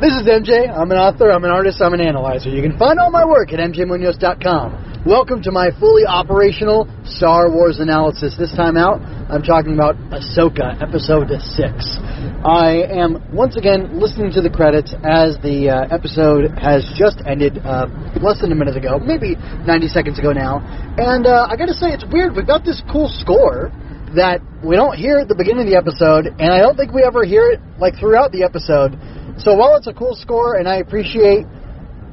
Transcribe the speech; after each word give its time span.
This 0.00 0.16
is 0.16 0.24
MJ. 0.24 0.64
I'm 0.64 0.90
an 0.90 0.96
author, 0.96 1.30
I'm 1.30 1.44
an 1.44 1.50
artist, 1.50 1.82
I'm 1.82 1.92
an 1.92 2.00
analyzer. 2.00 2.48
You 2.48 2.62
can 2.62 2.78
find 2.78 2.98
all 2.98 3.10
my 3.10 3.22
work 3.22 3.52
at 3.52 3.60
mjmunoz.com. 3.60 5.04
Welcome 5.04 5.42
to 5.42 5.52
my 5.52 5.68
Fooly 5.76 6.08
operational 6.08 6.88
Star 7.04 7.52
Wars 7.52 7.80
analysis. 7.80 8.34
This 8.38 8.48
time 8.56 8.78
out, 8.78 9.02
I'm 9.28 9.42
talking 9.42 9.74
about 9.74 9.96
Ahsoka, 10.08 10.80
Episode 10.80 11.28
6. 11.28 11.52
I 12.48 12.88
am 12.88 13.20
once 13.36 13.56
again 13.56 14.00
listening 14.00 14.32
to 14.32 14.40
the 14.40 14.48
credits 14.48 14.94
as 15.04 15.36
the 15.44 15.68
uh, 15.68 15.94
episode 15.94 16.48
has 16.56 16.80
just 16.96 17.20
ended 17.28 17.60
uh, 17.60 17.84
less 18.24 18.40
than 18.40 18.52
a 18.52 18.56
minute 18.56 18.78
ago, 18.80 18.98
maybe 18.98 19.36
90 19.36 19.88
seconds 19.88 20.18
ago 20.18 20.32
now. 20.32 20.64
And 20.96 21.26
uh, 21.26 21.44
I 21.44 21.56
gotta 21.56 21.74
say, 21.74 21.92
it's 21.92 22.08
weird. 22.10 22.34
We've 22.34 22.46
got 22.46 22.64
this 22.64 22.80
cool 22.90 23.12
score 23.12 23.68
that 24.16 24.40
we 24.64 24.76
don't 24.76 24.96
hear 24.96 25.18
at 25.18 25.28
the 25.28 25.36
beginning 25.36 25.64
of 25.64 25.70
the 25.70 25.76
episode, 25.76 26.26
and 26.40 26.48
I 26.48 26.58
don't 26.58 26.76
think 26.76 26.92
we 26.92 27.04
ever 27.04 27.22
hear 27.22 27.52
it 27.52 27.60
like 27.78 28.00
throughout 28.00 28.32
the 28.32 28.42
episode. 28.42 28.98
So 29.40 29.54
while 29.54 29.76
it's 29.76 29.86
a 29.86 29.94
cool 29.94 30.14
score, 30.14 30.56
and 30.56 30.68
I 30.68 30.76
appreciate 30.76 31.46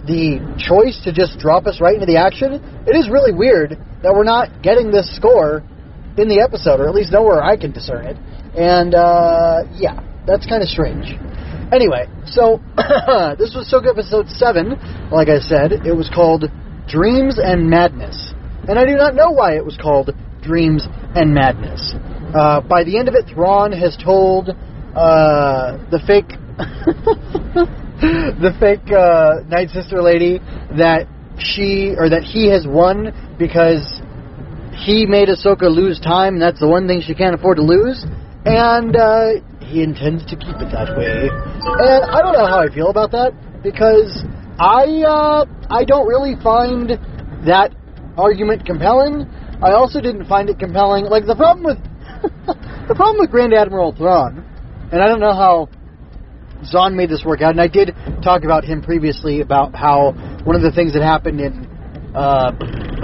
the 0.08 0.40
choice 0.56 0.96
to 1.04 1.12
just 1.12 1.40
drop 1.40 1.68
us 1.68 1.82
right 1.82 1.94
into 1.94 2.06
the 2.06 2.16
action, 2.16 2.64
it 2.88 2.96
is 2.96 3.10
really 3.12 3.34
weird 3.34 3.78
that 4.02 4.14
we're 4.16 4.24
not 4.24 4.64
getting 4.64 4.92
this 4.92 5.14
score 5.14 5.62
in 6.18 6.30
the 6.30 6.40
episode, 6.40 6.80
or 6.80 6.88
at 6.88 6.96
least 6.96 7.12
nowhere 7.12 7.44
I 7.44 7.58
can 7.58 7.72
discern 7.72 8.08
it. 8.08 8.16
And 8.56 8.96
uh, 8.96 9.68
yeah, 9.76 10.00
that's 10.26 10.48
kind 10.48 10.64
of 10.64 10.70
strange. 10.70 11.20
Anyway, 11.76 12.08
so 12.32 12.64
this 13.36 13.52
was 13.52 13.68
Soka 13.68 13.92
episode 13.92 14.30
7. 14.30 15.12
Like 15.12 15.28
I 15.28 15.40
said, 15.40 15.84
it 15.84 15.92
was 15.92 16.08
called 16.08 16.46
Dreams 16.88 17.40
and 17.44 17.70
Madness. 17.70 18.34
And 18.70 18.80
I 18.80 18.86
do 18.86 18.96
not 18.96 19.16
know 19.16 19.32
why 19.32 19.58
it 19.58 19.66
was 19.66 19.76
called 19.76 20.16
Dreams 20.42 20.88
and 21.14 21.34
Madness. 21.34 21.94
Uh, 22.34 22.62
by 22.62 22.86
the 22.86 22.98
end 22.98 23.10
of 23.10 23.16
it, 23.16 23.28
Thrawn 23.28 23.74
has 23.74 23.98
told 24.00 24.50
uh, 24.96 25.76
the 25.92 26.00
fake 26.08 26.32
the 28.38 28.54
fake 28.60 28.92
uh, 28.92 29.46
Night 29.48 29.70
Sister 29.70 30.02
lady 30.02 30.40
that 30.78 31.08
she 31.38 31.94
or 31.98 32.10
that 32.10 32.24
he 32.24 32.50
has 32.50 32.66
won 32.66 33.14
because 33.38 34.02
he 34.74 35.06
made 35.06 35.30
Ahsoka 35.30 35.70
lose 35.70 36.00
time, 36.00 36.34
and 36.36 36.42
that's 36.42 36.60
the 36.60 36.68
one 36.68 36.88
thing 36.88 37.02
she 37.02 37.14
can't 37.14 37.36
afford 37.36 37.58
to 37.58 37.64
lose. 37.64 38.06
And 38.46 38.96
uh, 38.96 39.42
he 39.62 39.84
intends 39.84 40.26
to 40.26 40.36
keep 40.36 40.56
it 40.62 40.72
that 40.72 40.96
way. 40.98 41.30
And 41.30 42.06
I 42.10 42.22
don't 42.22 42.34
know 42.34 42.48
how 42.48 42.66
I 42.66 42.74
feel 42.74 42.90
about 42.90 43.12
that 43.12 43.34
because 43.62 44.24
I 44.58 45.04
uh, 45.06 45.46
I 45.70 45.84
don't 45.86 46.08
really 46.08 46.34
find 46.42 46.98
that 47.46 47.74
argument 48.18 48.66
compelling. 48.66 49.30
I 49.62 49.74
also 49.74 50.02
didn't 50.02 50.26
find 50.26 50.50
it 50.50 50.60
compelling. 50.60 51.06
Like 51.06 51.26
the 51.26 51.36
problem 51.36 51.66
with 51.66 51.78
the 52.88 52.96
problem 52.96 53.18
with 53.20 53.30
Grand 53.30 53.54
Admiral 53.54 53.94
Thrawn, 53.94 54.46
and 54.92 55.02
I 55.02 55.08
don't 55.08 55.20
know 55.20 55.34
how 55.34 55.70
Zahn 56.66 56.96
made 56.96 57.10
this 57.10 57.24
work 57.24 57.42
out, 57.42 57.52
and 57.52 57.62
I 57.62 57.68
did 57.68 57.96
talk 58.24 58.44
about 58.44 58.64
him 58.64 58.82
previously 58.82 59.42
about 59.42 59.76
how 59.76 60.12
one 60.44 60.56
of 60.56 60.62
the 60.62 60.72
things 60.72 60.94
that 60.94 61.04
happened 61.04 61.40
in 61.40 61.68
uh, 62.16 62.52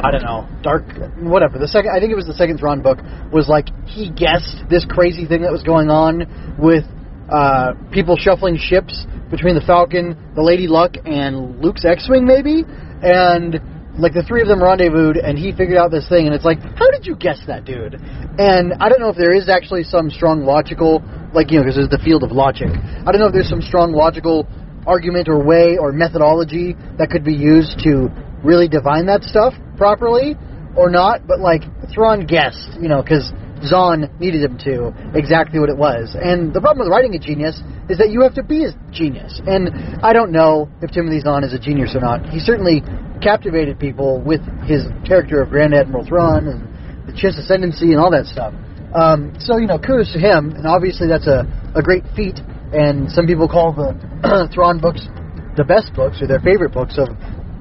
I 0.04 0.10
don't 0.10 0.24
know, 0.24 0.50
Dark, 0.64 0.86
whatever. 1.22 1.60
The 1.60 1.68
second, 1.68 1.92
I 1.96 2.00
think 2.00 2.12
it 2.12 2.16
was 2.16 2.26
the 2.26 2.34
second 2.34 2.58
Thrawn 2.58 2.82
book, 2.82 2.98
was 3.32 3.48
like 3.48 3.70
he 3.86 4.10
guessed 4.10 4.64
this 4.70 4.86
crazy 4.90 5.28
thing 5.28 5.42
that 5.44 5.52
was 5.52 5.62
going 5.62 5.90
on 5.90 6.26
with 6.58 6.84
uh, 7.30 7.74
people 7.92 8.18
shuffling 8.18 8.58
ships 8.58 9.06
between 9.30 9.56
the 9.56 9.62
Falcon, 9.62 10.18
the 10.36 10.42
Lady 10.42 10.68
Luck, 10.68 10.96
and 11.06 11.62
Luke's 11.62 11.86
X-wing, 11.86 12.26
maybe, 12.26 12.64
and 12.66 13.62
like 13.98 14.14
the 14.14 14.24
three 14.24 14.42
of 14.42 14.48
them 14.48 14.62
rendezvoused, 14.62 15.22
and 15.22 15.38
he 15.38 15.52
figured 15.52 15.78
out 15.78 15.92
this 15.92 16.10
thing, 16.10 16.26
and 16.26 16.34
it's 16.34 16.46
like, 16.46 16.60
how 16.60 16.90
did 16.90 17.06
you 17.06 17.16
guess 17.16 17.40
that, 17.46 17.66
dude? 17.66 17.94
And 18.40 18.74
I 18.82 18.90
don't 18.90 19.00
know 19.00 19.10
if 19.10 19.18
there 19.18 19.34
is 19.34 19.48
actually 19.48 19.84
some 19.84 20.10
strong 20.10 20.42
logical, 20.42 21.04
like 21.34 21.52
you 21.52 21.58
know, 21.58 21.64
because 21.64 21.76
there's 21.76 21.90
the 21.90 22.04
field 22.04 22.24
of 22.24 22.32
logic. 22.32 22.70
I 22.70 23.12
don't 23.12 23.20
know 23.20 23.28
if 23.28 23.34
there's 23.34 23.50
some 23.50 23.62
strong 23.62 23.92
logical 23.92 24.48
argument 24.86 25.28
or 25.28 25.44
way 25.44 25.78
or 25.80 25.92
methodology 25.92 26.76
that 26.98 27.10
could 27.10 27.24
be 27.24 27.34
used 27.34 27.80
to 27.84 28.10
really 28.44 28.68
divine 28.68 29.06
that 29.08 29.24
stuff 29.24 29.54
properly 29.78 30.36
or 30.76 30.90
not, 30.90 31.26
but 31.28 31.40
like 31.40 31.64
Thrawn 31.94 32.26
guessed, 32.26 32.78
you 32.82 32.90
know, 32.90 33.02
because 33.02 33.32
Zahn 33.64 34.12
needed 34.20 34.44
him 34.44 34.58
to 34.60 34.92
exactly 35.16 35.60
what 35.60 35.70
it 35.70 35.78
was. 35.78 36.16
And 36.20 36.54
the 36.54 36.60
problem 36.60 36.86
with 36.86 36.92
writing 36.92 37.16
a 37.16 37.20
genius 37.20 37.62
is 37.90 37.98
that 37.98 38.10
you 38.10 38.22
have 38.22 38.36
to 38.36 38.44
be 38.44 38.66
a 38.66 38.72
genius. 38.92 39.40
And 39.48 40.04
I 40.04 40.12
don't 40.12 40.32
know 40.32 40.70
if 40.82 40.92
Timothy 40.92 41.22
Zahn 41.22 41.44
is 41.44 41.54
a 41.54 41.60
genius 41.60 41.96
or 41.96 42.02
not. 42.02 42.28
He 42.28 42.40
certainly 42.40 42.84
captivated 43.22 43.80
people 43.80 44.20
with 44.20 44.42
his 44.68 44.84
character 45.08 45.42
of 45.42 45.50
Grand 45.50 45.74
Admiral 45.74 46.06
Thrawn 46.06 46.48
and 46.48 47.08
the 47.08 47.14
Chiss 47.14 47.40
ascendancy 47.40 47.92
and 47.92 48.00
all 48.00 48.12
that 48.12 48.26
stuff. 48.26 48.54
Um, 48.94 49.34
so 49.40 49.58
you 49.58 49.68
know, 49.68 49.80
kudos 49.80 50.14
to 50.14 50.20
him, 50.20 50.54
and 50.56 50.68
obviously 50.68 51.08
that's 51.08 51.28
a, 51.28 51.46
a 51.76 51.82
great 51.82 52.04
feat. 52.16 52.40
And 52.74 53.12
some 53.12 53.28
people 53.28 53.48
call 53.48 53.74
the 53.74 54.50
Thrawn 54.54 54.80
books 54.80 55.08
the 55.56 55.64
best 55.64 55.94
books 55.94 56.22
or 56.22 56.28
their 56.28 56.40
favorite 56.40 56.74
books 56.74 56.98
of 56.98 57.10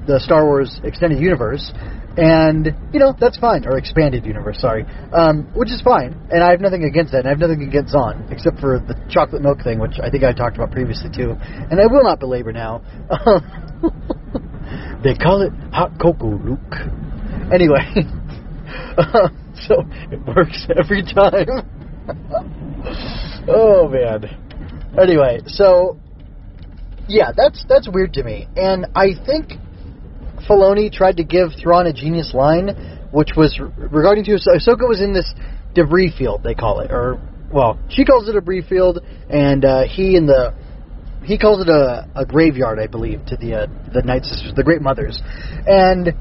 the 0.07 0.19
Star 0.19 0.45
Wars 0.45 0.81
extended 0.83 1.19
universe, 1.19 1.71
and 2.17 2.75
you 2.91 2.99
know 2.99 3.13
that's 3.17 3.37
fine, 3.37 3.65
or 3.65 3.77
expanded 3.77 4.25
universe, 4.25 4.59
sorry, 4.59 4.85
um, 5.13 5.47
which 5.55 5.71
is 5.71 5.81
fine, 5.81 6.19
and 6.29 6.43
I 6.43 6.51
have 6.51 6.59
nothing 6.59 6.83
against 6.83 7.13
that, 7.13 7.19
and 7.19 7.27
I 7.27 7.31
have 7.31 7.39
nothing 7.39 7.63
against 7.63 7.93
Zahn, 7.93 8.27
except 8.29 8.59
for 8.59 8.79
the 8.79 8.95
chocolate 9.09 9.41
milk 9.41 9.63
thing, 9.63 9.79
which 9.79 9.99
I 10.01 10.09
think 10.09 10.23
I 10.23 10.33
talked 10.33 10.57
about 10.57 10.71
previously 10.71 11.09
too, 11.09 11.35
and 11.39 11.79
I 11.79 11.85
will 11.87 12.03
not 12.03 12.19
belabor 12.19 12.51
now. 12.51 12.81
they 15.03 15.15
call 15.15 15.41
it 15.41 15.53
hot 15.71 15.91
cocoa, 16.01 16.35
Luke. 16.35 16.75
Anyway, 17.53 17.79
uh, 18.97 19.29
so 19.67 19.83
it 20.11 20.19
works 20.25 20.67
every 20.77 21.03
time. 21.03 21.69
oh 23.47 23.87
man. 23.87 24.39
Anyway, 24.99 25.41
so 25.47 25.97
yeah, 27.07 27.31
that's 27.35 27.65
that's 27.67 27.87
weird 27.89 28.13
to 28.13 28.23
me, 28.23 28.47
and 28.55 28.87
I 28.95 29.11
think 29.25 29.53
Filoni 30.47 30.91
tried 30.91 31.17
to 31.17 31.23
give 31.23 31.49
Thrawn 31.61 31.87
a 31.87 31.93
genius 31.93 32.33
line, 32.33 32.69
which 33.11 33.29
was 33.35 33.59
regarding 33.77 34.23
to 34.25 34.31
Ahsoka 34.31 34.87
was 34.87 35.01
in 35.01 35.13
this 35.13 35.33
debris 35.73 36.13
field, 36.17 36.43
they 36.43 36.53
call 36.53 36.79
it, 36.81 36.91
or 36.91 37.19
well, 37.51 37.79
she 37.89 38.05
calls 38.05 38.27
it 38.27 38.31
a 38.31 38.39
debris 38.39 38.63
field, 38.67 38.99
and 39.29 39.63
uh, 39.63 39.83
he 39.87 40.15
and 40.17 40.27
the 40.27 40.53
he 41.23 41.37
calls 41.37 41.61
it 41.61 41.69
a, 41.69 42.07
a 42.15 42.25
graveyard, 42.25 42.79
I 42.79 42.87
believe, 42.87 43.25
to 43.27 43.37
the 43.37 43.53
uh, 43.53 43.67
the 43.93 44.01
Night 44.01 44.25
Sisters, 44.25 44.53
the 44.55 44.63
Great 44.63 44.81
Mothers, 44.81 45.21
and 45.65 46.13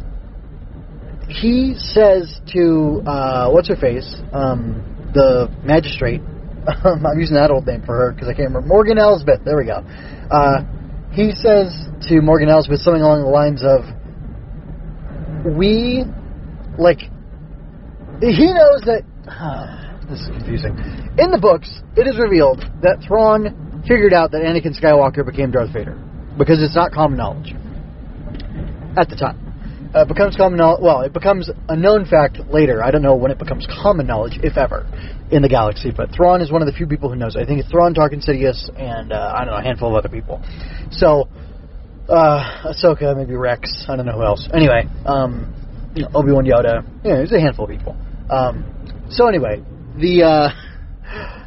he 1.32 1.74
says 1.78 2.40
to 2.52 3.02
uh, 3.06 3.50
what's 3.50 3.68
her 3.68 3.76
face, 3.76 4.20
um, 4.32 5.10
the 5.14 5.48
magistrate. 5.64 6.20
I'm 6.66 7.18
using 7.18 7.34
that 7.34 7.50
old 7.50 7.66
name 7.66 7.82
for 7.82 7.96
her 7.96 8.12
because 8.12 8.28
I 8.28 8.34
can't 8.34 8.48
remember 8.48 8.68
Morgan 8.68 8.98
Elsbeth. 8.98 9.44
There 9.44 9.56
we 9.56 9.66
go. 9.66 9.82
Uh, 10.30 10.62
he 11.12 11.32
says 11.32 11.74
to 12.08 12.20
Morgan 12.20 12.48
Elsbeth 12.48 12.80
something 12.80 13.02
along 13.02 13.22
the 13.22 13.28
lines 13.28 13.62
of, 13.64 13.84
we 15.56 16.04
like 16.78 17.00
he 18.20 18.46
knows 18.54 18.82
that 18.86 19.02
this 20.08 20.20
is 20.20 20.28
confusing. 20.28 20.78
In 21.18 21.30
the 21.30 21.38
books, 21.40 21.82
it 21.96 22.06
is 22.06 22.18
revealed 22.18 22.64
that 22.82 23.02
Thrawn 23.06 23.82
figured 23.86 24.12
out 24.12 24.30
that 24.30 24.42
Anakin 24.42 24.78
Skywalker 24.78 25.26
became 25.26 25.50
Darth 25.50 25.72
Vader 25.72 25.98
because 26.38 26.62
it's 26.62 26.76
not 26.76 26.92
common 26.92 27.18
knowledge 27.18 27.54
at 28.96 29.08
the 29.08 29.16
time. 29.16 29.51
Uh, 29.94 30.02
it 30.02 30.08
becomes 30.08 30.36
common 30.36 30.58
knowledge. 30.58 30.80
Well, 30.82 31.02
it 31.02 31.12
becomes 31.12 31.50
a 31.68 31.76
known 31.76 32.06
fact 32.06 32.38
later. 32.50 32.82
I 32.82 32.90
don't 32.90 33.02
know 33.02 33.14
when 33.14 33.30
it 33.30 33.38
becomes 33.38 33.66
common 33.82 34.06
knowledge, 34.06 34.38
if 34.42 34.56
ever, 34.56 34.86
in 35.30 35.42
the 35.42 35.48
galaxy. 35.48 35.90
But 35.94 36.12
Thrawn 36.14 36.40
is 36.40 36.50
one 36.50 36.62
of 36.62 36.66
the 36.66 36.72
few 36.72 36.86
people 36.86 37.10
who 37.10 37.16
knows. 37.16 37.36
I 37.36 37.44
think 37.44 37.60
it's 37.60 37.70
Thrawn, 37.70 37.94
Tarkin 37.94 38.26
Sidious, 38.26 38.70
and 38.78 39.12
uh, 39.12 39.34
I 39.34 39.44
don't 39.44 39.52
know 39.52 39.58
a 39.58 39.62
handful 39.62 39.90
of 39.90 39.94
other 39.94 40.08
people. 40.08 40.42
So 40.92 41.28
uh, 42.08 42.72
Ahsoka, 42.72 43.16
maybe 43.16 43.34
Rex. 43.34 43.84
I 43.88 43.96
don't 43.96 44.06
know 44.06 44.12
who 44.12 44.22
else. 44.22 44.48
Anyway, 44.52 44.84
um, 45.04 45.54
you 45.94 46.02
know, 46.02 46.10
Obi 46.14 46.32
Wan 46.32 46.44
Yoda. 46.44 46.84
Yeah, 47.04 47.16
there's 47.16 47.32
a 47.32 47.40
handful 47.40 47.66
of 47.66 47.70
people. 47.70 47.96
Um, 48.30 49.08
so 49.10 49.26
anyway, 49.26 49.62
the 49.98 50.22
uh, 50.22 50.48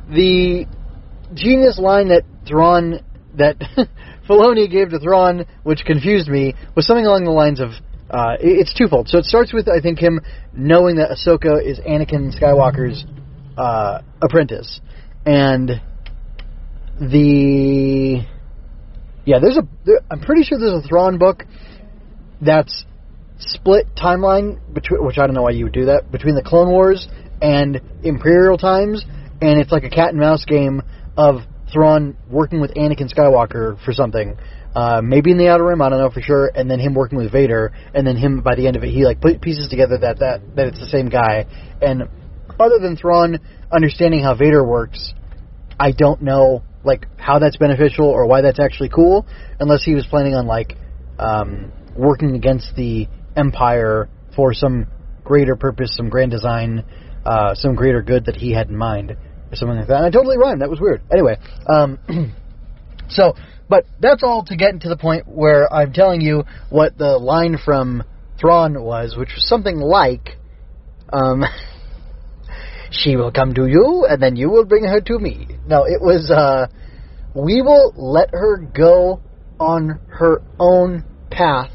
the 0.09 0.65
genius 1.33 1.79
line 1.79 2.09
that 2.09 2.23
Thrawn 2.47 2.99
that 3.37 3.57
Filoni 4.29 4.69
gave 4.69 4.89
to 4.89 4.99
Thrawn, 4.99 5.45
which 5.63 5.83
confused 5.85 6.27
me, 6.27 6.55
was 6.75 6.85
something 6.85 7.05
along 7.05 7.25
the 7.25 7.31
lines 7.31 7.59
of. 7.59 7.71
Uh, 8.09 8.35
it's 8.39 8.73
twofold. 8.73 9.09
So 9.09 9.17
it 9.17 9.25
starts 9.25 9.51
with 9.53 9.67
I 9.67 9.81
think 9.81 9.99
him 9.99 10.21
knowing 10.53 10.97
that 10.97 11.09
Ahsoka 11.09 11.63
is 11.63 11.79
Anakin 11.79 12.37
Skywalker's 12.39 13.03
uh, 13.57 14.01
apprentice, 14.21 14.79
and 15.25 15.81
the 16.99 18.25
yeah, 19.25 19.39
there's 19.39 19.57
a. 19.57 19.67
There, 19.85 20.01
I'm 20.09 20.21
pretty 20.21 20.43
sure 20.43 20.59
there's 20.59 20.85
a 20.85 20.87
Thrawn 20.87 21.17
book 21.17 21.43
that's 22.41 22.85
split 23.39 23.87
timeline 23.95 24.59
between, 24.73 25.03
which 25.03 25.17
I 25.17 25.25
don't 25.25 25.35
know 25.35 25.41
why 25.41 25.51
you 25.51 25.65
would 25.65 25.73
do 25.73 25.85
that 25.85 26.11
between 26.11 26.35
the 26.35 26.43
Clone 26.43 26.69
Wars 26.69 27.07
and 27.41 27.81
Imperial 28.03 28.57
times, 28.57 29.03
and 29.41 29.59
it's 29.59 29.71
like 29.71 29.83
a 29.83 29.89
cat 29.89 30.09
and 30.09 30.19
mouse 30.19 30.45
game 30.45 30.83
of 31.17 31.41
Thrawn 31.73 32.15
working 32.29 32.61
with 32.61 32.73
Anakin 32.75 33.11
Skywalker 33.11 33.83
for 33.83 33.93
something. 33.93 34.37
Uh, 34.75 35.01
maybe 35.01 35.31
in 35.31 35.37
the 35.37 35.47
Outer 35.47 35.65
Rim, 35.65 35.81
I 35.81 35.89
don't 35.89 35.99
know 35.99 36.09
for 36.09 36.21
sure, 36.21 36.51
and 36.53 36.69
then 36.69 36.79
him 36.79 36.93
working 36.93 37.17
with 37.17 37.31
Vader, 37.31 37.71
and 37.93 38.05
then 38.05 38.17
him 38.17 38.41
by 38.41 38.55
the 38.55 38.67
end 38.67 38.75
of 38.75 38.83
it, 38.83 38.89
he 38.89 39.05
like 39.05 39.21
pieces 39.41 39.69
together 39.69 39.97
that 39.99 40.19
that 40.19 40.41
that 40.55 40.67
it's 40.67 40.79
the 40.79 40.89
same 40.89 41.07
guy. 41.07 41.45
And 41.81 42.03
other 42.59 42.79
than 42.79 42.97
Thrawn 42.97 43.39
understanding 43.71 44.21
how 44.21 44.35
Vader 44.35 44.65
works, 44.65 45.13
I 45.79 45.91
don't 45.91 46.21
know 46.21 46.63
like 46.83 47.07
how 47.17 47.39
that's 47.39 47.57
beneficial 47.57 48.05
or 48.05 48.27
why 48.27 48.41
that's 48.41 48.59
actually 48.59 48.89
cool, 48.89 49.25
unless 49.59 49.83
he 49.83 49.95
was 49.95 50.05
planning 50.07 50.35
on 50.35 50.45
like 50.45 50.77
um, 51.19 51.71
working 51.95 52.35
against 52.35 52.75
the 52.75 53.07
Empire 53.35 54.09
for 54.35 54.53
some 54.53 54.87
greater 55.23 55.55
purpose, 55.55 55.95
some 55.95 56.09
grand 56.09 56.31
design, 56.31 56.85
uh, 57.25 57.55
some 57.55 57.75
greater 57.75 58.01
good 58.01 58.25
that 58.25 58.35
he 58.35 58.53
had 58.53 58.69
in 58.69 58.77
mind, 58.77 59.11
or 59.11 59.55
something 59.55 59.77
like 59.77 59.87
that. 59.87 59.97
And 59.97 60.05
I 60.05 60.09
totally 60.09 60.37
rhymed. 60.37 60.61
That 60.61 60.69
was 60.69 60.79
weird. 60.79 61.01
Anyway, 61.11 61.37
um, 61.67 61.99
so, 63.09 63.33
but 63.69 63.85
that's 63.99 64.23
all 64.23 64.43
to 64.45 64.55
get 64.55 64.81
to 64.81 64.89
the 64.89 64.97
point 64.97 65.27
where 65.27 65.71
I'm 65.73 65.93
telling 65.93 66.21
you 66.21 66.43
what 66.69 66.97
the 66.97 67.17
line 67.17 67.57
from 67.63 68.03
Thrawn 68.39 68.81
was, 68.81 69.15
which 69.17 69.29
was 69.35 69.47
something 69.47 69.77
like, 69.77 70.37
um, 71.11 71.43
"She 72.91 73.15
will 73.15 73.31
come 73.31 73.53
to 73.55 73.65
you, 73.65 74.05
and 74.09 74.21
then 74.21 74.35
you 74.35 74.49
will 74.49 74.65
bring 74.65 74.83
her 74.83 75.01
to 75.01 75.19
me." 75.19 75.47
No, 75.67 75.85
it 75.85 76.01
was, 76.01 76.29
uh, 76.29 76.67
"We 77.33 77.61
will 77.61 77.93
let 77.95 78.29
her 78.31 78.57
go 78.57 79.21
on 79.59 79.99
her 80.09 80.41
own 80.59 81.03
path." 81.31 81.71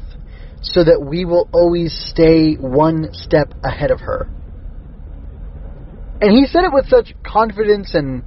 So 0.63 0.83
that 0.83 1.01
we 1.01 1.25
will 1.25 1.49
always 1.51 1.91
stay 1.91 2.53
one 2.53 3.13
step 3.13 3.55
ahead 3.63 3.89
of 3.89 4.01
her. 4.01 4.29
And 6.21 6.31
he 6.31 6.45
said 6.45 6.65
it 6.65 6.71
with 6.71 6.87
such 6.87 7.15
confidence 7.23 7.95
and 7.95 8.21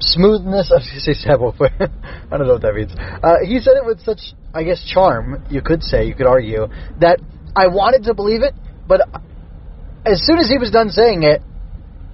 smoothness. 0.00 0.68
To 0.68 1.00
say 1.00 1.12
subwoofer. 1.12 1.70
I 1.80 2.36
don't 2.36 2.46
know 2.46 2.54
what 2.54 2.62
that 2.62 2.74
means. 2.74 2.92
Uh, 2.94 3.36
he 3.46 3.60
said 3.60 3.74
it 3.76 3.84
with 3.84 4.00
such, 4.00 4.20
I 4.52 4.62
guess, 4.64 4.84
charm, 4.84 5.44
you 5.50 5.62
could 5.62 5.82
say, 5.82 6.06
you 6.06 6.14
could 6.14 6.26
argue, 6.26 6.68
that 7.00 7.20
I 7.56 7.68
wanted 7.68 8.04
to 8.04 8.14
believe 8.14 8.42
it, 8.42 8.54
but 8.88 9.00
as 10.04 10.24
soon 10.24 10.38
as 10.38 10.48
he 10.48 10.58
was 10.58 10.70
done 10.70 10.90
saying 10.90 11.22
it, 11.22 11.42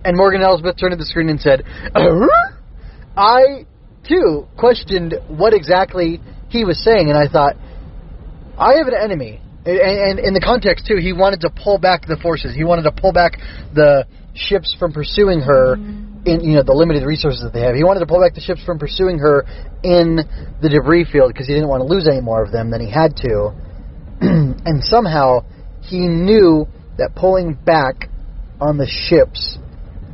and 0.04 0.16
Morgan 0.16 0.42
Elsbeth 0.42 0.76
turned 0.78 0.92
to 0.92 0.96
the 0.96 1.04
screen 1.04 1.28
and 1.28 1.40
said, 1.40 1.64
I, 3.16 3.66
too, 4.08 4.46
questioned 4.56 5.14
what 5.28 5.52
exactly 5.52 6.20
he 6.48 6.64
was 6.64 6.82
saying, 6.82 7.10
and 7.10 7.18
I 7.18 7.28
thought, 7.28 7.56
I 8.58 8.74
have 8.74 8.86
an 8.86 8.94
enemy. 8.94 9.40
And, 9.64 9.78
and 9.78 10.18
in 10.18 10.34
the 10.34 10.40
context, 10.40 10.86
too, 10.86 10.96
he 10.96 11.12
wanted 11.12 11.40
to 11.40 11.50
pull 11.50 11.78
back 11.78 12.06
the 12.06 12.16
forces. 12.16 12.54
He 12.54 12.64
wanted 12.64 12.82
to 12.82 12.92
pull 12.92 13.12
back 13.12 13.38
the 13.74 14.06
ships 14.34 14.74
from 14.78 14.92
pursuing 14.92 15.40
her 15.40 15.76
in 16.26 16.44
you 16.44 16.56
know 16.56 16.62
the 16.62 16.72
limited 16.72 17.04
resources 17.04 17.42
that 17.42 17.52
they 17.52 17.60
have. 17.60 17.74
He 17.74 17.84
wanted 17.84 18.00
to 18.00 18.06
pull 18.06 18.20
back 18.20 18.34
the 18.34 18.40
ships 18.40 18.62
from 18.64 18.78
pursuing 18.78 19.18
her 19.18 19.44
in 19.82 20.20
the 20.60 20.68
debris 20.68 21.06
field 21.10 21.32
because 21.32 21.46
he 21.46 21.54
didn't 21.54 21.68
want 21.68 21.80
to 21.80 21.88
lose 21.88 22.06
any 22.06 22.20
more 22.20 22.42
of 22.42 22.52
them 22.52 22.70
than 22.70 22.80
he 22.80 22.90
had 22.90 23.16
to. 23.24 23.52
and 24.20 24.84
somehow 24.84 25.44
he 25.82 26.00
knew 26.00 26.66
that 26.98 27.14
pulling 27.14 27.54
back 27.54 28.10
on 28.60 28.76
the 28.76 28.86
ships 28.86 29.58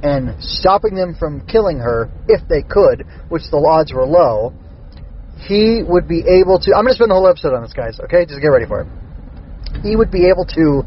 and 0.03 0.37
stopping 0.39 0.95
them 0.95 1.17
from 1.19 1.45
killing 1.47 1.79
her, 1.79 2.09
if 2.29 2.47
they 2.49 2.63
could, 2.63 3.05
which 3.29 3.43
the 3.51 3.57
odds 3.57 3.93
were 3.93 4.07
low, 4.07 4.53
he 5.49 5.83
would 5.83 6.07
be 6.07 6.21
able 6.21 6.59
to. 6.61 6.73
I'm 6.75 6.85
going 6.85 6.95
to 6.95 6.95
spend 6.95 7.11
the 7.11 7.15
whole 7.15 7.29
episode 7.29 7.55
on 7.55 7.63
this, 7.63 7.73
guys. 7.73 7.99
Okay, 8.01 8.25
just 8.25 8.41
get 8.41 8.49
ready 8.49 8.67
for 8.67 8.83
it. 8.83 8.89
He 9.83 9.97
would 9.97 10.11
be 10.11 10.29
able 10.31 10.47
to 10.55 10.83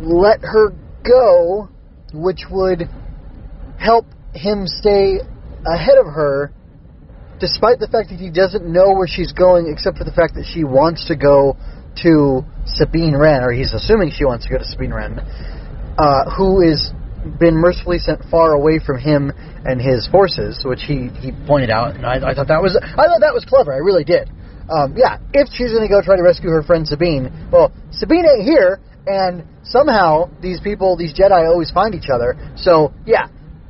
let 0.00 0.40
her 0.40 0.72
go, 1.02 1.68
which 2.12 2.44
would 2.50 2.88
help 3.78 4.06
him 4.34 4.66
stay 4.66 5.18
ahead 5.66 5.98
of 5.98 6.06
her, 6.06 6.52
despite 7.38 7.78
the 7.78 7.88
fact 7.88 8.10
that 8.10 8.18
he 8.18 8.30
doesn't 8.30 8.66
know 8.66 8.92
where 8.92 9.08
she's 9.08 9.32
going, 9.32 9.70
except 9.70 9.98
for 9.98 10.04
the 10.04 10.12
fact 10.12 10.34
that 10.34 10.44
she 10.44 10.64
wants 10.64 11.06
to 11.08 11.16
go 11.16 11.56
to 12.02 12.44
Sabine 12.66 13.16
Wren, 13.16 13.42
or 13.42 13.52
he's 13.52 13.72
assuming 13.72 14.10
she 14.10 14.24
wants 14.24 14.46
to 14.46 14.52
go 14.52 14.58
to 14.58 14.64
Sabine 14.64 14.92
Wren, 14.92 15.18
uh, 15.98 16.30
who 16.36 16.60
is 16.60 16.92
been 17.38 17.54
mercifully 17.54 17.98
sent 17.98 18.24
far 18.30 18.52
away 18.52 18.78
from 18.78 18.98
him 18.98 19.30
and 19.64 19.80
his 19.80 20.08
forces, 20.08 20.64
which 20.64 20.80
he, 20.86 21.08
he 21.20 21.32
pointed 21.46 21.70
out, 21.70 21.94
and 21.94 22.06
I, 22.06 22.16
I 22.16 22.34
thought 22.34 22.48
that 22.48 22.62
was 22.62 22.78
I 22.80 23.04
thought 23.06 23.20
that 23.20 23.34
was 23.34 23.44
clever. 23.44 23.74
I 23.74 23.78
really 23.78 24.04
did. 24.04 24.30
Um, 24.70 24.94
yeah, 24.96 25.18
if 25.34 25.48
she's 25.52 25.72
going 25.72 25.82
to 25.82 25.88
go 25.88 26.00
try 26.00 26.16
to 26.16 26.22
rescue 26.22 26.48
her 26.50 26.62
friend 26.62 26.86
Sabine, 26.86 27.50
well, 27.50 27.72
Sabine 27.90 28.24
ain't 28.24 28.44
here, 28.44 28.80
and 29.06 29.44
somehow 29.62 30.30
these 30.40 30.60
people, 30.60 30.96
these 30.96 31.14
Jedi, 31.14 31.46
always 31.48 31.70
find 31.70 31.94
each 31.94 32.08
other. 32.12 32.36
So 32.56 32.92
yeah, 33.06 33.28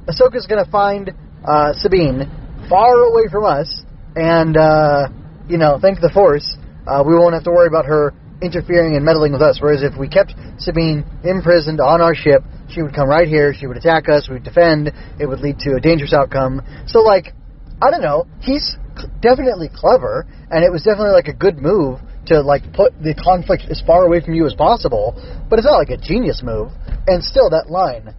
Ahsoka's 0.08 0.46
to 0.64 0.70
find 0.70 1.10
uh, 1.46 1.72
Sabine 1.74 2.30
far 2.68 3.02
away 3.02 3.28
from 3.30 3.44
us, 3.44 3.82
and 4.16 4.56
uh, 4.56 5.08
you 5.48 5.58
know, 5.58 5.78
thank 5.80 6.00
the 6.00 6.10
Force, 6.12 6.56
uh, 6.86 7.02
we 7.06 7.14
won't 7.14 7.34
have 7.34 7.44
to 7.44 7.50
worry 7.50 7.68
about 7.68 7.86
her 7.86 8.14
interfering 8.42 8.96
and 8.96 9.04
meddling 9.04 9.32
with 9.32 9.42
us. 9.42 9.58
Whereas 9.60 9.82
if 9.82 9.98
we 9.98 10.08
kept 10.08 10.34
Sabine 10.58 11.04
imprisoned 11.24 11.80
on 11.80 12.00
our 12.00 12.14
ship, 12.14 12.42
she 12.68 12.82
would 12.82 12.94
come 12.94 13.08
right 13.08 13.28
here, 13.28 13.52
she 13.52 13.66
would 13.66 13.76
attack 13.76 14.08
us, 14.08 14.28
we 14.28 14.34
would 14.34 14.44
defend, 14.44 14.92
it 15.18 15.26
would 15.26 15.40
lead 15.40 15.58
to 15.60 15.74
a 15.76 15.80
dangerous 15.80 16.14
outcome. 16.14 16.62
So, 16.86 17.00
like, 17.00 17.34
I 17.82 17.90
don't 17.90 18.02
know, 18.02 18.26
he's 18.40 18.76
definitely 19.20 19.70
clever, 19.74 20.26
and 20.50 20.64
it 20.64 20.70
was 20.70 20.82
definitely 20.82 21.12
like 21.12 21.28
a 21.28 21.34
good 21.34 21.58
move 21.58 22.00
to 22.30 22.40
like 22.40 22.62
put 22.72 22.94
the 23.02 23.12
conflict 23.14 23.64
as 23.70 23.82
far 23.84 24.06
away 24.06 24.20
from 24.20 24.34
you 24.34 24.46
as 24.46 24.54
possible, 24.54 25.14
but 25.50 25.58
it's 25.58 25.66
not 25.66 25.78
like 25.78 25.90
a 25.90 25.96
genius 25.96 26.42
move. 26.42 26.70
And 27.06 27.22
still, 27.22 27.50
that 27.50 27.68
line. 27.68 28.14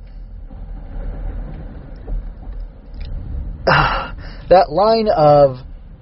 that 3.66 4.70
line 4.70 5.08
of, 5.08 5.58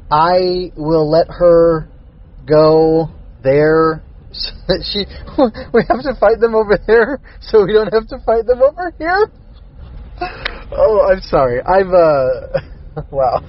I 0.09 0.71
will 0.75 1.09
let 1.09 1.27
her 1.29 1.88
go 2.47 3.09
there. 3.44 4.03
So 4.31 4.51
that 4.67 4.83
she 4.85 5.05
we 5.73 5.83
have 5.88 6.01
to 6.01 6.19
fight 6.19 6.39
them 6.39 6.55
over 6.55 6.77
there 6.85 7.19
so 7.41 7.65
we 7.65 7.73
don't 7.73 7.91
have 7.94 8.07
to 8.09 8.19
fight 8.25 8.45
them 8.45 8.62
over 8.62 8.94
here? 8.97 9.31
Oh 10.71 11.09
i'm 11.12 11.19
sorry. 11.21 11.62
I've 11.63 11.89
uh 11.89 13.01
wow. 13.12 13.41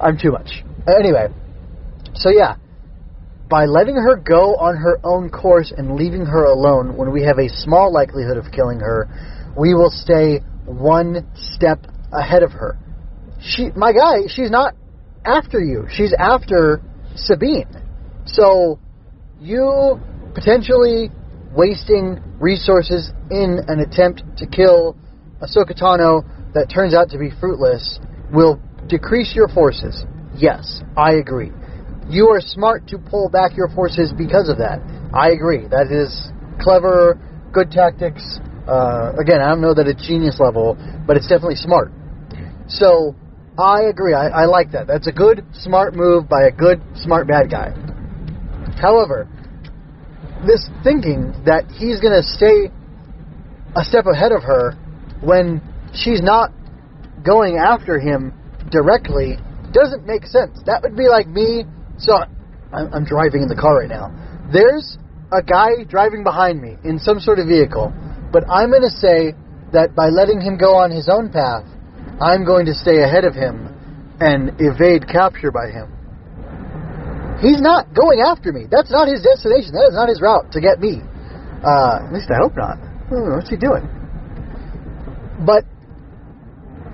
I'm 0.00 0.16
too 0.16 0.32
much. 0.32 0.64
Anyway 0.88 1.28
so 2.14 2.30
yeah 2.30 2.56
by 3.52 3.66
letting 3.66 3.96
her 3.96 4.16
go 4.16 4.56
on 4.56 4.78
her 4.78 4.98
own 5.04 5.28
course 5.28 5.74
and 5.76 5.94
leaving 5.94 6.24
her 6.24 6.46
alone 6.46 6.96
when 6.96 7.12
we 7.12 7.22
have 7.22 7.36
a 7.38 7.50
small 7.50 7.92
likelihood 7.92 8.38
of 8.38 8.50
killing 8.50 8.80
her 8.80 9.06
we 9.58 9.74
will 9.74 9.90
stay 9.90 10.40
one 10.64 11.28
step 11.34 11.84
ahead 12.14 12.42
of 12.42 12.50
her 12.50 12.78
she 13.42 13.68
my 13.76 13.92
guy 13.92 14.26
she's 14.26 14.50
not 14.50 14.74
after 15.26 15.60
you 15.60 15.84
she's 15.90 16.14
after 16.18 16.80
sabine 17.14 17.68
so 18.24 18.78
you 19.38 20.00
potentially 20.34 21.10
wasting 21.54 22.22
resources 22.40 23.12
in 23.30 23.60
an 23.68 23.80
attempt 23.80 24.22
to 24.38 24.46
kill 24.46 24.96
Ahsoka 25.42 25.78
Tano 25.78 26.24
that 26.54 26.70
turns 26.72 26.94
out 26.94 27.10
to 27.10 27.18
be 27.18 27.30
fruitless 27.38 28.00
will 28.32 28.58
decrease 28.88 29.34
your 29.34 29.48
forces. 29.48 30.04
Yes, 30.34 30.80
I 30.96 31.14
agree. 31.14 31.50
You 32.12 32.28
are 32.28 32.42
smart 32.42 32.88
to 32.88 32.98
pull 32.98 33.30
back 33.30 33.56
your 33.56 33.68
forces 33.68 34.12
because 34.12 34.50
of 34.50 34.58
that. 34.58 34.84
I 35.14 35.30
agree. 35.30 35.66
That 35.66 35.88
is 35.88 36.12
clever, 36.60 37.18
good 37.52 37.70
tactics. 37.70 38.20
Uh, 38.68 39.16
again, 39.16 39.40
I 39.40 39.48
don't 39.48 39.62
know 39.62 39.72
that 39.72 39.88
it's 39.88 40.06
genius 40.06 40.38
level, 40.38 40.76
but 41.06 41.16
it's 41.16 41.26
definitely 41.26 41.56
smart. 41.56 41.90
So, 42.68 43.16
I 43.58 43.88
agree. 43.88 44.12
I, 44.12 44.28
I 44.28 44.44
like 44.44 44.72
that. 44.72 44.86
That's 44.86 45.06
a 45.06 45.12
good, 45.12 45.42
smart 45.54 45.96
move 45.96 46.28
by 46.28 46.44
a 46.44 46.52
good, 46.52 46.82
smart 46.96 47.26
bad 47.28 47.50
guy. 47.50 47.72
However, 48.76 49.26
this 50.46 50.68
thinking 50.84 51.32
that 51.46 51.64
he's 51.72 52.00
going 52.00 52.12
to 52.12 52.22
stay 52.22 52.68
a 53.74 53.84
step 53.84 54.04
ahead 54.04 54.32
of 54.32 54.42
her 54.42 54.76
when 55.24 55.62
she's 55.94 56.20
not 56.20 56.50
going 57.24 57.56
after 57.56 57.98
him 57.98 58.34
directly 58.70 59.38
doesn't 59.72 60.04
make 60.04 60.26
sense. 60.26 60.60
That 60.66 60.82
would 60.82 60.94
be 60.94 61.08
like 61.08 61.26
me. 61.26 61.64
So 61.98 62.16
I'm, 62.72 62.92
I'm 62.92 63.04
driving 63.04 63.42
in 63.42 63.48
the 63.48 63.58
car 63.58 63.78
right 63.78 63.88
now. 63.88 64.10
There's 64.52 64.98
a 65.32 65.42
guy 65.42 65.84
driving 65.88 66.24
behind 66.24 66.60
me 66.60 66.76
in 66.84 66.98
some 66.98 67.20
sort 67.20 67.38
of 67.38 67.46
vehicle, 67.48 67.92
but 68.32 68.44
I'm 68.48 68.70
going 68.70 68.82
to 68.82 68.90
say 68.92 69.32
that 69.72 69.94
by 69.96 70.08
letting 70.08 70.40
him 70.40 70.58
go 70.58 70.76
on 70.76 70.90
his 70.90 71.08
own 71.08 71.30
path, 71.30 71.64
I'm 72.20 72.44
going 72.44 72.66
to 72.66 72.74
stay 72.74 73.02
ahead 73.02 73.24
of 73.24 73.34
him 73.34 73.68
and 74.20 74.52
evade 74.60 75.08
capture 75.08 75.50
by 75.50 75.72
him. 75.72 75.88
He's 77.40 77.60
not 77.60 77.90
going 77.92 78.20
after 78.20 78.52
me. 78.52 78.70
That's 78.70 78.90
not 78.90 79.08
his 79.08 79.22
destination. 79.22 79.74
That 79.74 79.90
is 79.90 79.96
not 79.98 80.08
his 80.08 80.20
route 80.20 80.52
to 80.52 80.60
get 80.60 80.78
me. 80.78 81.02
Uh, 81.64 82.06
at 82.06 82.12
least 82.12 82.30
I 82.30 82.38
hope 82.38 82.54
not. 82.54 82.78
Hmm, 83.10 83.34
what's 83.34 83.50
he 83.50 83.56
doing? 83.56 83.82
But 85.42 85.66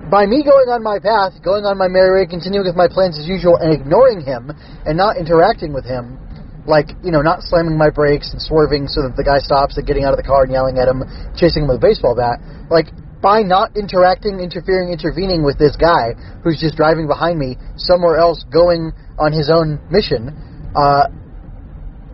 by 0.09 0.25
me 0.25 0.41
going 0.41 0.73
on 0.73 0.81
my 0.81 0.97
path, 0.97 1.37
going 1.45 1.69
on 1.69 1.77
my 1.77 1.87
merry 1.87 2.21
way, 2.21 2.25
continuing 2.25 2.65
with 2.65 2.75
my 2.75 2.89
plans 2.89 3.21
as 3.21 3.29
usual, 3.29 3.61
and 3.61 3.69
ignoring 3.69 4.25
him 4.25 4.49
and 4.85 4.97
not 4.97 5.21
interacting 5.21 5.71
with 5.71 5.85
him, 5.85 6.17
like 6.65 6.89
you 7.05 7.13
know, 7.13 7.21
not 7.21 7.45
slamming 7.45 7.77
my 7.77 7.93
brakes 7.93 8.33
and 8.33 8.41
swerving 8.41 8.89
so 8.89 9.05
that 9.05 9.13
the 9.13 9.23
guy 9.23 9.37
stops 9.37 9.77
and 9.77 9.85
getting 9.85 10.03
out 10.03 10.11
of 10.11 10.17
the 10.17 10.25
car 10.25 10.43
and 10.43 10.51
yelling 10.51 10.81
at 10.81 10.89
him, 10.89 11.05
chasing 11.37 11.63
him 11.63 11.69
with 11.69 11.77
a 11.77 11.85
baseball 11.85 12.17
bat, 12.17 12.41
like 12.73 12.89
by 13.21 13.45
not 13.45 13.77
interacting, 13.77 14.41
interfering, 14.41 14.89
intervening 14.89 15.45
with 15.45 15.59
this 15.61 15.75
guy 15.77 16.17
who's 16.41 16.57
just 16.57 16.73
driving 16.73 17.05
behind 17.05 17.37
me 17.37 17.57
somewhere 17.77 18.17
else, 18.17 18.43
going 18.49 18.91
on 19.19 19.29
his 19.29 19.51
own 19.51 19.77
mission, 19.93 20.33
uh, 20.73 21.05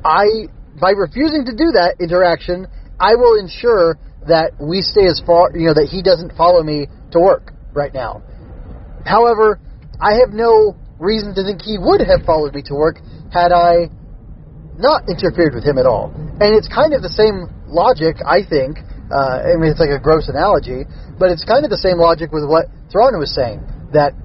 I 0.04 0.52
by 0.76 0.92
refusing 0.92 1.48
to 1.48 1.56
do 1.56 1.72
that 1.72 1.96
interaction, 2.04 2.68
I 3.00 3.16
will 3.16 3.40
ensure 3.40 3.96
that 4.28 4.52
we 4.60 4.82
stay 4.82 5.08
as 5.08 5.22
far, 5.24 5.56
you 5.56 5.72
know, 5.72 5.78
that 5.80 5.88
he 5.88 6.04
doesn't 6.04 6.36
follow 6.36 6.64
me 6.64 6.88
to 7.12 7.20
work. 7.20 7.55
Right 7.76 7.94
now. 7.94 8.24
However, 9.06 9.60
I 10.00 10.18
have 10.24 10.34
no 10.34 10.76
reason 11.00 11.36
to 11.36 11.44
think 11.44 11.62
he 11.62 11.78
would 11.78 12.02
have 12.02 12.26
followed 12.26 12.56
me 12.56 12.64
to 12.64 12.74
work 12.74 12.98
had 13.32 13.52
I 13.52 13.92
not 14.80 15.08
interfered 15.08 15.54
with 15.54 15.64
him 15.64 15.78
at 15.78 15.86
all. 15.86 16.12
And 16.40 16.56
it's 16.56 16.68
kind 16.68 16.94
of 16.94 17.02
the 17.02 17.12
same 17.12 17.48
logic, 17.68 18.18
I 18.26 18.44
think. 18.44 18.80
Uh, 19.12 19.54
I 19.54 19.56
mean, 19.60 19.70
it's 19.70 19.80
like 19.80 19.94
a 19.94 20.00
gross 20.00 20.28
analogy, 20.28 20.84
but 21.20 21.30
it's 21.30 21.46
kind 21.46 21.64
of 21.64 21.70
the 21.70 21.80
same 21.80 21.98
logic 21.98 22.32
with 22.32 22.48
what 22.48 22.68
Thrawn 22.92 23.20
was 23.20 23.34
saying 23.36 23.62
that 23.94 24.16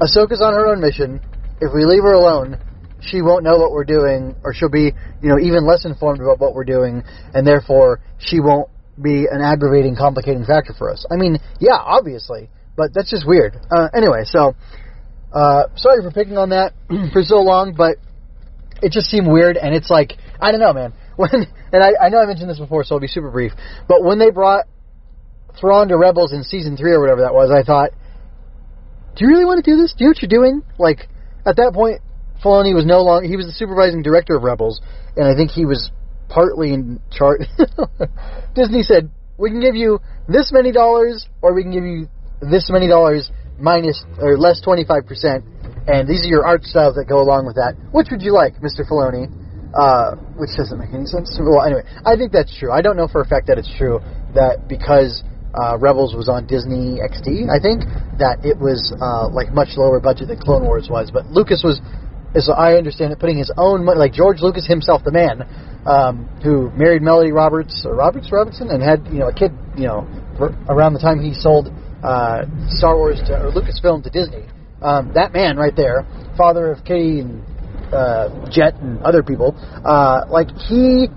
Ahsoka's 0.00 0.40
on 0.40 0.54
her 0.54 0.66
own 0.66 0.80
mission. 0.80 1.20
If 1.60 1.70
we 1.74 1.84
leave 1.84 2.02
her 2.02 2.14
alone, 2.14 2.58
she 3.00 3.20
won't 3.20 3.44
know 3.44 3.58
what 3.58 3.70
we're 3.70 3.84
doing, 3.84 4.34
or 4.42 4.54
she'll 4.54 4.72
be, 4.72 4.90
you 5.22 5.28
know, 5.28 5.38
even 5.38 5.66
less 5.66 5.84
informed 5.84 6.20
about 6.20 6.40
what 6.40 6.54
we're 6.54 6.64
doing, 6.64 7.04
and 7.34 7.46
therefore 7.46 8.00
she 8.18 8.40
won't 8.40 8.68
be 9.00 9.26
an 9.30 9.40
aggravating, 9.40 9.96
complicating 9.96 10.44
factor 10.44 10.72
for 10.72 10.90
us. 10.90 11.06
I 11.10 11.16
mean, 11.16 11.38
yeah, 11.60 11.76
obviously, 11.76 12.50
but 12.76 12.94
that's 12.94 13.10
just 13.10 13.26
weird. 13.26 13.56
Uh, 13.70 13.88
anyway, 13.94 14.22
so 14.24 14.54
uh, 15.32 15.64
sorry 15.76 16.02
for 16.02 16.10
picking 16.10 16.38
on 16.38 16.50
that 16.50 16.72
for 17.12 17.22
so 17.22 17.40
long, 17.40 17.74
but 17.76 17.96
it 18.82 18.92
just 18.92 19.06
seemed 19.06 19.26
weird, 19.26 19.56
and 19.56 19.74
it's 19.74 19.90
like 19.90 20.14
I 20.40 20.50
don't 20.50 20.60
know, 20.60 20.72
man. 20.72 20.92
When 21.16 21.30
and 21.30 21.80
I, 21.80 22.06
I 22.06 22.08
know 22.08 22.18
I 22.18 22.26
mentioned 22.26 22.50
this 22.50 22.58
before, 22.58 22.82
so 22.82 22.96
I'll 22.96 23.00
be 23.00 23.06
super 23.06 23.30
brief. 23.30 23.52
But 23.86 24.02
when 24.02 24.18
they 24.18 24.30
brought 24.30 24.64
Thrawn 25.60 25.86
to 25.86 25.96
Rebels 25.96 26.32
in 26.32 26.42
season 26.42 26.76
three 26.76 26.90
or 26.90 27.00
whatever 27.00 27.20
that 27.20 27.32
was, 27.32 27.52
I 27.54 27.62
thought, 27.62 27.90
do 29.14 29.24
you 29.24 29.30
really 29.30 29.44
want 29.44 29.64
to 29.64 29.70
do 29.70 29.76
this? 29.76 29.94
Do 29.96 30.02
you 30.02 30.06
know 30.06 30.10
what 30.10 30.22
you're 30.22 30.42
doing? 30.42 30.62
Like 30.76 31.08
at 31.46 31.54
that 31.54 31.70
point, 31.72 32.00
Filoni 32.42 32.74
was 32.74 32.84
no 32.84 33.02
longer 33.02 33.28
he 33.28 33.36
was 33.36 33.46
the 33.46 33.52
supervising 33.52 34.02
director 34.02 34.34
of 34.34 34.42
Rebels, 34.42 34.80
and 35.16 35.24
I 35.26 35.36
think 35.36 35.52
he 35.52 35.64
was 35.64 35.92
partly 36.34 36.74
in 36.74 37.00
charge. 37.14 37.46
Disney 38.54 38.82
said, 38.82 39.08
"We 39.38 39.50
can 39.50 39.60
give 39.60 39.76
you 39.76 40.00
this 40.26 40.50
many 40.52 40.72
dollars, 40.72 41.26
or 41.40 41.54
we 41.54 41.62
can 41.62 41.70
give 41.70 41.84
you 41.84 42.08
this 42.42 42.68
many 42.68 42.88
dollars 42.88 43.30
minus 43.58 44.02
or 44.18 44.36
less 44.36 44.60
25 44.60 45.06
percent, 45.06 45.44
and 45.86 46.08
these 46.08 46.26
are 46.26 46.28
your 46.28 46.44
art 46.44 46.64
styles 46.64 46.96
that 46.96 47.06
go 47.08 47.22
along 47.22 47.46
with 47.46 47.54
that. 47.54 47.78
Which 47.92 48.08
would 48.10 48.20
you 48.20 48.34
like, 48.34 48.56
Mr. 48.56 48.82
Filoni?" 48.82 49.30
Uh, 49.74 50.14
which 50.38 50.54
doesn't 50.56 50.78
make 50.78 50.94
any 50.94 51.04
sense. 51.04 51.34
Well, 51.34 51.66
anyway, 51.66 51.82
I 52.06 52.14
think 52.14 52.30
that's 52.30 52.56
true. 52.56 52.70
I 52.70 52.80
don't 52.80 52.96
know 52.96 53.08
for 53.08 53.22
a 53.22 53.26
fact 53.26 53.48
that 53.48 53.58
it's 53.58 53.70
true 53.76 53.98
that 54.32 54.68
because 54.68 55.24
uh, 55.54 55.78
Rebels 55.78 56.14
was 56.14 56.28
on 56.28 56.46
Disney 56.46 57.02
XD, 57.02 57.50
I 57.50 57.58
think 57.58 57.82
that 58.18 58.42
it 58.46 58.58
was 58.58 58.94
uh, 58.94 59.26
like 59.34 59.50
much 59.50 59.74
lower 59.74 59.98
budget 59.98 60.28
than 60.28 60.38
Clone 60.38 60.62
Wars 60.62 60.86
was. 60.90 61.10
But 61.10 61.26
Lucas 61.26 61.62
was, 61.66 61.82
as 62.34 62.50
I 62.50 62.74
understand 62.74 63.12
it, 63.12 63.18
putting 63.18 63.38
his 63.38 63.52
own 63.56 63.84
money, 63.84 63.98
like 63.98 64.12
George 64.12 64.40
Lucas 64.40 64.66
himself, 64.66 65.02
the 65.04 65.12
man 65.12 65.42
um, 65.86 66.26
who 66.42 66.70
married 66.70 67.02
Melody 67.02 67.32
Roberts 67.32 67.84
or 67.84 67.94
Roberts 67.94 68.30
Robertson 68.32 68.70
and 68.70 68.82
had 68.82 69.06
you 69.08 69.20
know 69.20 69.28
a 69.28 69.34
kid, 69.34 69.52
you 69.76 69.86
know, 69.86 70.08
around 70.68 70.94
the 70.94 71.00
time 71.00 71.22
he 71.22 71.34
sold 71.34 71.68
uh, 72.02 72.44
Star 72.68 72.96
Wars 72.96 73.20
to, 73.26 73.38
or 73.38 73.52
Lucasfilm 73.52 74.02
to 74.02 74.10
Disney. 74.10 74.44
Um, 74.82 75.12
that 75.14 75.32
man 75.32 75.56
right 75.56 75.74
there, 75.74 76.06
father 76.36 76.70
of 76.70 76.84
Katie 76.84 77.20
and 77.20 77.42
uh, 77.92 78.50
Jett 78.50 78.74
and 78.76 79.00
other 79.02 79.22
people, 79.22 79.54
uh, 79.84 80.24
like 80.28 80.48
he 80.68 81.08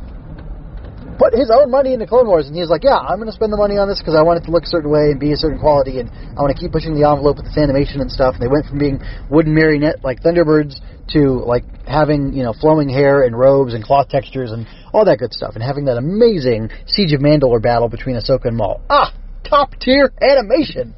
put 1.18 1.34
his 1.34 1.50
own 1.50 1.72
money 1.72 1.94
into 1.94 2.06
Clone 2.06 2.28
Wars, 2.28 2.46
and 2.48 2.56
he 2.56 2.62
was 2.62 2.70
like, 2.70 2.84
"Yeah, 2.84 3.02
I'm 3.02 3.18
going 3.18 3.28
to 3.28 3.36
spend 3.36 3.52
the 3.52 3.58
money 3.58 3.78
on 3.78 3.90
this 3.90 4.00
because 4.00 4.16
I 4.16 4.22
want 4.22 4.44
it 4.44 4.46
to 4.46 4.52
look 4.52 4.64
a 4.64 4.72
certain 4.72 4.92
way 4.92 5.10
and 5.12 5.20
be 5.20 5.34
a 5.34 5.36
certain 5.36 5.60
quality, 5.60 6.00
and 6.00 6.10
I 6.38 6.40
want 6.46 6.56
to 6.56 6.60
keep 6.60 6.72
pushing 6.72 6.94
the 6.94 7.10
envelope 7.10 7.38
with 7.38 7.50
this 7.50 7.58
animation 7.58 8.00
and 8.00 8.12
stuff." 8.12 8.38
And 8.38 8.42
they 8.44 8.48
went 8.48 8.70
from 8.70 8.78
being 8.78 9.02
wooden 9.30 9.54
marionette 9.54 10.06
like 10.06 10.22
Thunderbirds 10.22 10.80
to 11.10 11.44
like 11.46 11.64
having 11.86 12.34
you 12.34 12.44
know 12.44 12.54
flowing 12.54 12.90
hair 12.90 13.24
and 13.24 13.38
robes 13.38 13.74
and 13.74 13.84
cloth 13.84 14.10
textures 14.10 14.52
and 14.52 14.68
all 14.94 15.06
that 15.06 15.20
good 15.20 15.34
stuff, 15.34 15.56
and 15.56 15.64
having 15.64 15.86
that 15.86 15.98
amazing 15.98 16.70
Siege 16.86 17.14
of 17.14 17.22
Mandalore 17.22 17.62
battle 17.62 17.90
between 17.90 18.16
Ahsoka 18.16 18.46
and 18.46 18.58
Maul. 18.58 18.82
Ah, 18.90 19.14
top 19.44 19.72
tier 19.80 20.12
animation. 20.22 20.96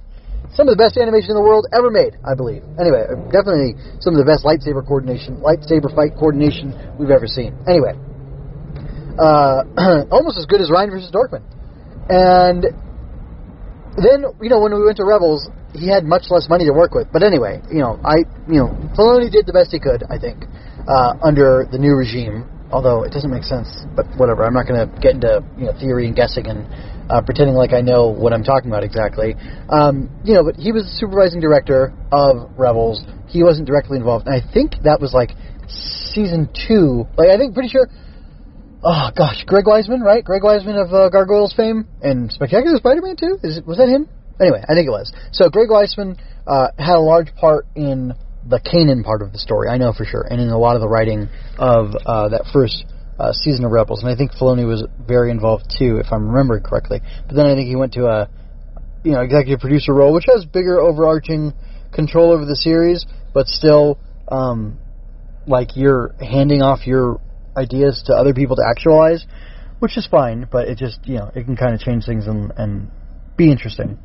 Some 0.53 0.67
of 0.67 0.75
the 0.75 0.81
best 0.81 0.97
animation 0.97 1.31
in 1.31 1.37
the 1.37 1.45
world 1.45 1.67
ever 1.71 1.91
made, 1.91 2.17
I 2.25 2.33
believe. 2.33 2.65
Anyway, 2.81 3.05
definitely 3.29 3.77
some 4.01 4.17
of 4.17 4.19
the 4.19 4.25
best 4.25 4.41
lightsaber 4.41 4.81
coordination, 4.81 5.37
lightsaber 5.45 5.93
fight 5.93 6.17
coordination 6.17 6.73
we've 6.97 7.13
ever 7.13 7.27
seen. 7.27 7.53
Anyway, 7.69 7.93
uh, 9.21 9.61
almost 10.11 10.41
as 10.41 10.49
good 10.49 10.59
as 10.59 10.71
Ryan 10.73 10.89
versus 10.89 11.11
Dorkman. 11.13 11.45
And 12.09 12.65
then, 14.03 14.25
you 14.41 14.49
know, 14.49 14.59
when 14.59 14.73
we 14.73 14.83
went 14.83 14.97
to 14.97 15.05
Rebels, 15.05 15.49
he 15.73 15.89
had 15.89 16.05
much 16.05 16.29
less 16.29 16.49
money 16.49 16.65
to 16.65 16.73
work 16.73 16.93
with. 16.93 17.07
But 17.11 17.23
anyway, 17.23 17.61
you 17.71 17.79
know, 17.79 17.99
I, 18.03 18.25
you 18.47 18.59
know, 18.61 18.69
Filoni 18.97 19.31
did 19.31 19.45
the 19.45 19.53
best 19.53 19.71
he 19.71 19.79
could, 19.79 20.03
I 20.09 20.17
think, 20.17 20.45
uh, 20.87 21.15
under 21.21 21.67
the 21.71 21.77
new 21.77 21.95
regime. 21.95 22.49
Although 22.71 23.01
it 23.01 23.09
doesn't 23.09 23.31
make 23.31 23.43
sense, 23.43 23.67
but 23.95 24.05
whatever. 24.17 24.45
I'm 24.45 24.53
not 24.53 24.67
going 24.67 24.77
to 24.77 24.85
get 25.01 25.17
into 25.17 25.41
you 25.57 25.65
know 25.65 25.73
theory 25.73 26.05
and 26.05 26.15
guessing 26.15 26.45
and 26.45 26.69
uh, 27.09 27.19
pretending 27.19 27.55
like 27.55 27.73
I 27.73 27.81
know 27.81 28.13
what 28.13 28.31
I'm 28.31 28.43
talking 28.43 28.69
about 28.69 28.83
exactly. 28.83 29.33
Um, 29.69 30.13
you 30.23 30.35
know, 30.35 30.43
but 30.43 30.55
he 30.55 30.71
was 30.71 30.83
the 30.85 30.93
supervising 31.01 31.41
director 31.41 31.91
of 32.11 32.51
Rebels. 32.57 33.01
He 33.25 33.41
wasn't 33.41 33.65
directly 33.65 33.97
involved, 33.97 34.27
and 34.27 34.35
I 34.37 34.45
think 34.53 34.73
that 34.83 35.01
was 35.01 35.13
like 35.17 35.31
season 36.13 36.47
two. 36.53 37.09
Like 37.17 37.29
I 37.29 37.37
think 37.37 37.55
pretty 37.55 37.69
sure. 37.69 37.89
Oh 38.81 39.09
gosh, 39.15 39.43
Greg 39.45 39.65
Weisman, 39.65 40.01
right? 40.01 40.23
Greg 40.23 40.41
Weisman 40.41 40.81
of 40.81 40.93
uh, 40.93 41.09
Gargoyles 41.09 41.53
fame 41.53 41.85
and 42.01 42.31
Spectacular 42.31 42.77
Spider-Man 42.77 43.17
too. 43.17 43.37
Is 43.43 43.61
was 43.65 43.77
that 43.77 43.89
him? 43.89 44.07
Anyway, 44.39 44.63
I 44.63 44.73
think 44.73 44.87
it 44.87 44.91
was. 44.91 45.11
So 45.33 45.49
Greg 45.49 45.67
Weisman 45.67 46.17
uh, 46.47 46.69
had 46.77 46.95
a 46.95 47.01
large 47.01 47.35
part 47.35 47.65
in 47.75 48.13
the 48.47 48.59
Kanan 48.59 49.03
part 49.03 49.21
of 49.21 49.33
the 49.33 49.37
story. 49.37 49.67
I 49.67 49.77
know 49.77 49.91
for 49.91 50.05
sure, 50.05 50.21
and 50.21 50.39
in 50.39 50.47
a 50.47 50.57
lot 50.57 50.75
of 50.75 50.81
the 50.81 50.87
writing 50.87 51.27
of 51.57 51.91
uh, 52.05 52.29
that 52.29 52.45
first 52.53 52.85
uh, 53.19 53.33
season 53.33 53.65
of 53.65 53.71
Rebels, 53.71 54.01
and 54.01 54.09
I 54.09 54.15
think 54.15 54.31
Filoni 54.31 54.65
was 54.65 54.85
very 55.05 55.29
involved 55.29 55.65
too, 55.77 55.97
if 55.97 56.07
I'm 56.11 56.29
remembering 56.29 56.63
correctly. 56.63 57.01
But 57.27 57.35
then 57.35 57.47
I 57.47 57.55
think 57.55 57.67
he 57.67 57.75
went 57.75 57.93
to 57.93 58.07
a 58.07 58.29
you 59.03 59.11
know 59.11 59.21
executive 59.21 59.59
producer 59.59 59.93
role, 59.93 60.13
which 60.13 60.25
has 60.33 60.45
bigger 60.45 60.79
overarching 60.79 61.51
control 61.93 62.31
over 62.31 62.45
the 62.45 62.55
series, 62.55 63.05
but 63.33 63.47
still 63.47 63.99
um, 64.29 64.79
like 65.47 65.75
you're 65.75 66.15
handing 66.21 66.61
off 66.61 66.87
your 66.87 67.19
ideas 67.59 68.03
to 68.07 68.13
other 68.13 68.33
people 68.33 68.55
to 68.55 68.65
actualize, 68.67 69.25
which 69.79 69.97
is 69.97 70.07
fine. 70.07 70.47
But 70.49 70.67
it 70.67 70.77
just 70.77 70.99
you 71.03 71.17
know 71.17 71.31
it 71.35 71.43
can 71.45 71.55
kind 71.55 71.73
of 71.73 71.79
change 71.79 72.05
things 72.05 72.27
and, 72.27 72.51
and 72.57 72.91
be 73.35 73.51
interesting. 73.51 73.99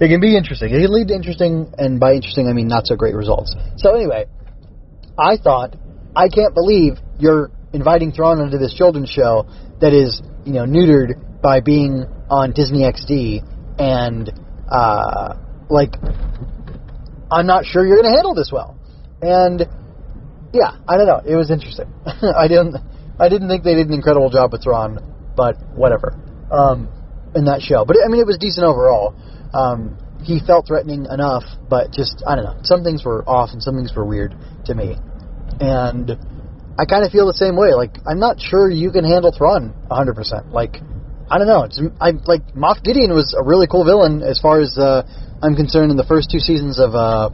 It 0.00 0.08
can 0.08 0.20
be 0.20 0.36
interesting. 0.36 0.70
It 0.70 0.80
can 0.80 0.92
lead 0.92 1.08
to 1.08 1.14
interesting, 1.14 1.74
and 1.76 1.98
by 1.98 2.14
interesting 2.14 2.46
I 2.48 2.52
mean 2.52 2.68
not 2.68 2.86
so 2.86 2.96
great 2.96 3.14
results. 3.14 3.54
So 3.76 3.94
anyway, 3.94 4.26
I 5.18 5.36
thought 5.36 5.76
I 6.14 6.28
can't 6.28 6.54
believe 6.54 6.98
you're 7.18 7.50
inviting 7.72 8.12
Thrawn 8.12 8.40
into 8.40 8.58
this 8.58 8.74
children's 8.74 9.08
show 9.08 9.46
that 9.80 9.92
is, 9.92 10.20
you 10.44 10.52
know, 10.52 10.64
neutered 10.64 11.40
by 11.40 11.60
being 11.60 12.04
on 12.30 12.52
Disney 12.52 12.82
XD, 12.82 13.42
and 13.78 14.30
uh, 14.70 15.34
like, 15.68 15.94
I'm 17.30 17.46
not 17.46 17.64
sure 17.64 17.86
you're 17.86 17.96
going 17.96 18.10
to 18.10 18.14
handle 18.14 18.34
this 18.34 18.50
well. 18.52 18.78
And 19.20 19.66
yeah, 20.52 20.76
I 20.88 20.96
don't 20.96 21.06
know. 21.06 21.20
It 21.24 21.36
was 21.36 21.50
interesting. 21.50 21.92
I 22.06 22.48
didn't, 22.48 22.76
I 23.18 23.28
didn't 23.28 23.48
think 23.48 23.64
they 23.64 23.74
did 23.74 23.88
an 23.88 23.94
incredible 23.94 24.30
job 24.30 24.52
with 24.52 24.62
Thrawn, 24.62 24.98
but 25.36 25.56
whatever. 25.74 26.18
Um, 26.50 26.88
in 27.34 27.46
that 27.46 27.62
show, 27.62 27.86
but 27.86 27.96
I 28.04 28.08
mean, 28.08 28.20
it 28.20 28.26
was 28.26 28.36
decent 28.36 28.66
overall. 28.66 29.16
Um, 29.54 29.96
he 30.22 30.38
felt 30.38 30.66
threatening 30.66 31.06
enough, 31.08 31.44
but 31.68 31.90
just 31.90 32.22
I 32.26 32.36
don't 32.36 32.44
know. 32.44 32.60
Some 32.62 32.84
things 32.84 33.04
were 33.04 33.24
off 33.24 33.50
and 33.52 33.62
some 33.62 33.74
things 33.74 33.90
were 33.96 34.04
weird 34.04 34.36
to 34.66 34.74
me, 34.74 34.96
and 35.58 36.12
I 36.78 36.84
kind 36.84 37.04
of 37.04 37.12
feel 37.12 37.26
the 37.26 37.36
same 37.36 37.56
way. 37.56 37.74
Like, 37.74 37.96
I'm 38.06 38.18
not 38.18 38.40
sure 38.40 38.70
you 38.70 38.90
can 38.90 39.04
handle 39.04 39.32
Thrawn 39.32 39.74
100%. 39.90 40.52
Like, 40.52 40.80
I 41.28 41.38
don't 41.38 41.46
know. 41.46 41.64
It's, 41.64 41.80
I 42.00 42.12
like 42.24 42.54
Moff 42.54 42.82
Gideon 42.82 43.12
was 43.12 43.36
a 43.36 43.44
really 43.44 43.66
cool 43.66 43.84
villain 43.84 44.22
as 44.22 44.38
far 44.40 44.60
as 44.60 44.76
uh, 44.78 45.04
I'm 45.42 45.54
concerned 45.54 45.90
in 45.90 45.96
the 45.96 46.08
first 46.08 46.30
two 46.30 46.40
seasons 46.40 46.80
of 46.80 46.94
uh, 46.94 47.30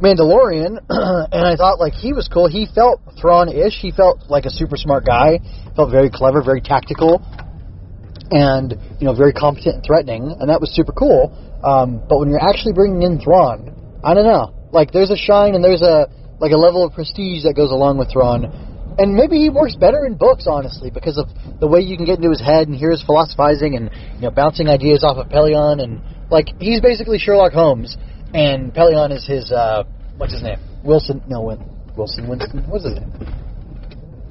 Mandalorian, 0.00 0.78
and 0.88 1.46
I 1.46 1.56
thought 1.56 1.78
like 1.78 1.94
he 1.94 2.12
was 2.12 2.28
cool. 2.28 2.48
He 2.48 2.66
felt 2.74 3.00
Thrawn-ish. 3.20 3.78
He 3.80 3.90
felt 3.90 4.28
like 4.28 4.44
a 4.44 4.50
super 4.50 4.76
smart 4.76 5.06
guy. 5.06 5.38
Felt 5.76 5.90
very 5.90 6.10
clever, 6.10 6.42
very 6.42 6.60
tactical, 6.60 7.22
and 8.30 8.74
you 9.00 9.06
know 9.06 9.14
very 9.14 9.32
competent 9.32 9.76
and 9.76 9.84
threatening, 9.84 10.34
and 10.38 10.50
that 10.50 10.60
was 10.60 10.74
super 10.74 10.92
cool. 10.92 11.32
Um, 11.64 12.02
but 12.08 12.18
when 12.18 12.28
you're 12.28 12.42
actually 12.42 12.74
bringing 12.74 13.02
in 13.02 13.18
Thrawn, 13.20 13.72
I 14.04 14.12
don't 14.14 14.26
know. 14.26 14.52
Like, 14.70 14.90
there's 14.90 15.10
a 15.10 15.16
shine 15.16 15.54
and 15.54 15.64
there's 15.64 15.82
a 15.82 16.10
like 16.40 16.52
a 16.52 16.58
level 16.58 16.84
of 16.84 16.92
prestige 16.92 17.44
that 17.44 17.54
goes 17.54 17.70
along 17.70 17.96
with 17.96 18.10
Thrawn. 18.10 18.50
And 18.98 19.14
maybe 19.14 19.38
he 19.38 19.50
works 19.50 19.74
better 19.74 20.06
in 20.06 20.14
books, 20.14 20.46
honestly, 20.46 20.90
because 20.90 21.18
of 21.18 21.26
the 21.58 21.66
way 21.66 21.80
you 21.80 21.96
can 21.96 22.04
get 22.06 22.18
into 22.18 22.30
his 22.30 22.40
head 22.40 22.68
and 22.68 22.76
hear 22.76 22.90
his 22.90 23.02
philosophizing 23.02 23.74
and 23.74 23.90
you 24.16 24.20
know 24.22 24.30
bouncing 24.30 24.68
ideas 24.68 25.02
off 25.02 25.16
of 25.16 25.28
Pellaeon 25.30 25.82
and 25.82 26.00
like 26.30 26.46
he's 26.60 26.80
basically 26.80 27.18
Sherlock 27.18 27.52
Holmes, 27.52 27.96
and 28.34 28.74
Pellaeon 28.74 29.12
is 29.12 29.24
his 29.26 29.50
uh, 29.52 29.84
what's 30.16 30.32
his 30.32 30.42
name? 30.42 30.58
Wilson? 30.82 31.22
No, 31.28 31.56
Wilson 31.96 32.28
Winston. 32.28 32.64
What's 32.68 32.84
his 32.84 32.94
name? 32.94 33.12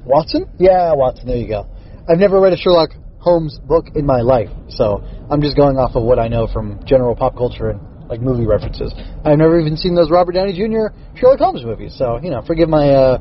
Watson? 0.04 0.46
Yeah, 0.58 0.92
Watson. 0.92 1.26
There 1.26 1.36
you 1.36 1.48
go. 1.48 1.66
I've 2.08 2.18
never 2.18 2.38
read 2.38 2.52
a 2.52 2.56
Sherlock 2.56 2.90
Holmes 3.18 3.58
book 3.64 3.86
in 3.94 4.04
my 4.04 4.20
life, 4.20 4.50
so 4.68 5.02
I'm 5.30 5.40
just 5.40 5.56
going 5.56 5.78
off 5.78 5.96
of 5.96 6.02
what 6.02 6.18
I 6.18 6.28
know 6.28 6.46
from 6.46 6.84
general 6.84 7.16
pop 7.16 7.34
culture 7.34 7.70
and 7.70 7.80
like 8.08 8.20
movie 8.20 8.46
references. 8.46 8.92
I've 9.24 9.38
never 9.38 9.58
even 9.58 9.78
seen 9.78 9.94
those 9.94 10.10
Robert 10.10 10.32
Downey 10.32 10.52
Jr. 10.52 10.92
Sherlock 11.16 11.38
Holmes 11.38 11.64
movies, 11.64 11.94
so 11.96 12.20
you 12.22 12.30
know, 12.30 12.42
forgive 12.46 12.68
my 12.68 12.90
uh, 12.90 13.18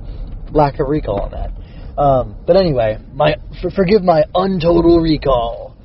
lack 0.51 0.79
of 0.81 0.89
recall 0.89 1.21
on 1.21 1.31
that. 1.31 1.51
Um, 1.97 2.35
but 2.45 2.57
anyway, 2.57 2.97
my 3.13 3.35
for, 3.61 3.71
forgive 3.71 4.03
my 4.03 4.23
untotal 4.35 5.01
recall. 5.01 5.77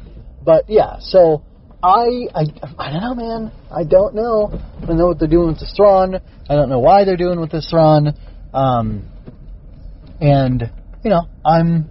But 0.45 0.65
yeah, 0.69 0.97
so 0.99 1.45
I, 1.83 2.27
I, 2.35 2.43
I 2.79 2.91
don't 2.91 3.03
know, 3.03 3.15
man. 3.15 3.53
I 3.71 3.85
don't 3.85 4.15
know. 4.15 4.51
I 4.83 4.87
don't 4.87 4.99
know 4.99 5.07
what 5.07 5.19
they're 5.19 5.29
doing 5.29 5.49
with 5.49 5.61
this 5.61 5.73
Thrawn. 5.77 6.17
I 6.49 6.55
don't 6.55 6.69
know 6.69 6.81
why 6.81 7.05
they're 7.05 7.17
doing 7.17 7.41
with 7.41 7.53
this 7.53 7.69
Thrawn. 7.71 8.15
Um, 8.53 9.09
and 10.21 10.71
you 11.05 11.11
know, 11.11 11.29
I'm 11.45 11.89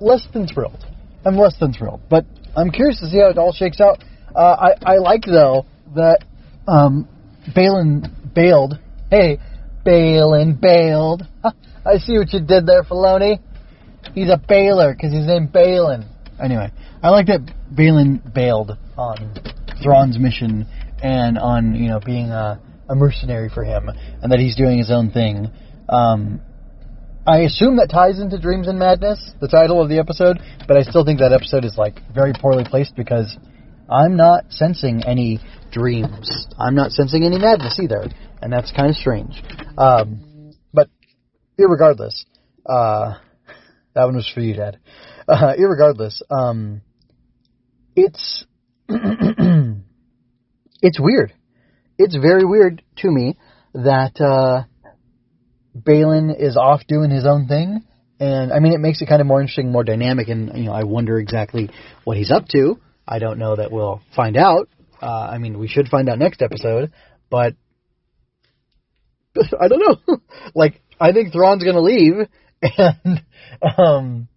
less 0.00 0.26
than 0.32 0.46
thrilled. 0.46 0.84
I'm 1.24 1.36
less 1.36 1.58
than 1.58 1.72
thrilled, 1.72 2.02
but 2.08 2.24
I'm 2.56 2.70
curious 2.70 3.00
to 3.00 3.08
see 3.08 3.18
how 3.18 3.30
it 3.30 3.38
all 3.38 3.52
shakes 3.52 3.80
out. 3.80 4.02
Uh, 4.34 4.72
I, 4.84 4.94
I 4.94 4.96
like 4.98 5.24
though 5.24 5.66
that 5.94 6.24
um, 6.68 7.08
Baylan 7.56 8.34
bailed. 8.34 8.78
Hey, 9.10 9.38
Baylan 9.84 10.60
bailed. 10.60 11.26
I 11.44 11.96
see 11.98 12.16
what 12.18 12.32
you 12.32 12.40
did 12.40 12.66
there, 12.66 12.84
Filoni. 12.84 13.40
He's 14.14 14.30
a 14.30 14.36
bailer 14.36 14.94
because 14.94 15.12
he's 15.12 15.26
named 15.26 15.52
Baylan. 15.52 16.06
Anyway, 16.40 16.70
I 17.02 17.10
like 17.10 17.26
that 17.26 17.40
Baylan 17.74 18.32
bailed 18.32 18.78
on 18.96 19.34
Thrawn's 19.82 20.18
mission 20.18 20.66
and 21.02 21.36
on 21.36 21.74
you 21.74 21.88
know 21.88 21.98
being 21.98 22.30
a, 22.30 22.60
a 22.88 22.94
mercenary 22.94 23.48
for 23.48 23.64
him, 23.64 23.88
and 23.88 24.30
that 24.30 24.38
he's 24.38 24.54
doing 24.54 24.78
his 24.78 24.90
own 24.90 25.10
thing. 25.10 25.50
Um, 25.88 26.40
I 27.26 27.40
assume 27.40 27.76
that 27.76 27.88
ties 27.90 28.20
into 28.20 28.38
Dreams 28.38 28.68
and 28.68 28.78
Madness, 28.78 29.32
the 29.40 29.48
title 29.48 29.82
of 29.82 29.88
the 29.88 29.98
episode, 29.98 30.38
but 30.68 30.76
I 30.76 30.82
still 30.82 31.04
think 31.04 31.18
that 31.18 31.32
episode 31.32 31.64
is 31.64 31.76
like 31.76 32.00
very 32.14 32.32
poorly 32.32 32.64
placed 32.64 32.94
because 32.94 33.36
I'm 33.90 34.16
not 34.16 34.50
sensing 34.50 35.02
any 35.04 35.40
dreams. 35.72 36.46
I'm 36.58 36.74
not 36.74 36.92
sensing 36.92 37.24
any 37.24 37.38
madness 37.38 37.80
either, 37.82 38.06
and 38.40 38.52
that's 38.52 38.70
kind 38.70 38.90
of 38.90 38.96
strange. 38.96 39.42
Um, 39.76 40.52
but 40.72 40.88
irregardless, 41.58 42.24
uh, 42.64 43.14
that 43.94 44.04
one 44.04 44.14
was 44.14 44.30
for 44.32 44.40
you, 44.40 44.54
Dad. 44.54 44.78
Uh, 45.28 45.54
irregardless, 45.56 46.20
um, 46.30 46.82
it's 47.96 48.44
it's 48.88 49.80
weird. 51.00 51.32
It's 51.98 52.16
very 52.16 52.44
weird 52.44 52.82
to 52.98 53.10
me 53.10 53.36
that 53.74 54.20
uh, 54.20 54.64
Baylan 55.78 56.34
is 56.38 56.56
off 56.56 56.82
doing 56.86 57.10
his 57.10 57.26
own 57.26 57.46
thing, 57.46 57.84
and 58.18 58.52
I 58.52 58.60
mean 58.60 58.72
it 58.72 58.80
makes 58.80 59.02
it 59.02 59.08
kind 59.08 59.20
of 59.20 59.26
more 59.26 59.40
interesting, 59.40 59.72
more 59.72 59.84
dynamic, 59.84 60.28
and 60.28 60.56
you 60.56 60.64
know 60.64 60.72
I 60.72 60.84
wonder 60.84 61.18
exactly 61.18 61.70
what 62.04 62.16
he's 62.16 62.30
up 62.30 62.48
to. 62.48 62.78
I 63.06 63.18
don't 63.18 63.38
know 63.38 63.56
that 63.56 63.72
we'll 63.72 64.00
find 64.14 64.36
out. 64.36 64.68
Uh, 65.00 65.28
I 65.32 65.38
mean, 65.38 65.58
we 65.58 65.66
should 65.66 65.88
find 65.88 66.08
out 66.08 66.18
next 66.18 66.42
episode, 66.42 66.92
but 67.28 67.54
I 69.36 69.68
don't 69.68 69.80
know. 69.80 70.18
like, 70.54 70.80
I 71.00 71.12
think 71.12 71.32
Thrawn's 71.32 71.64
gonna 71.64 71.80
leave, 71.80 72.14
and 72.62 73.24
um, 73.76 74.28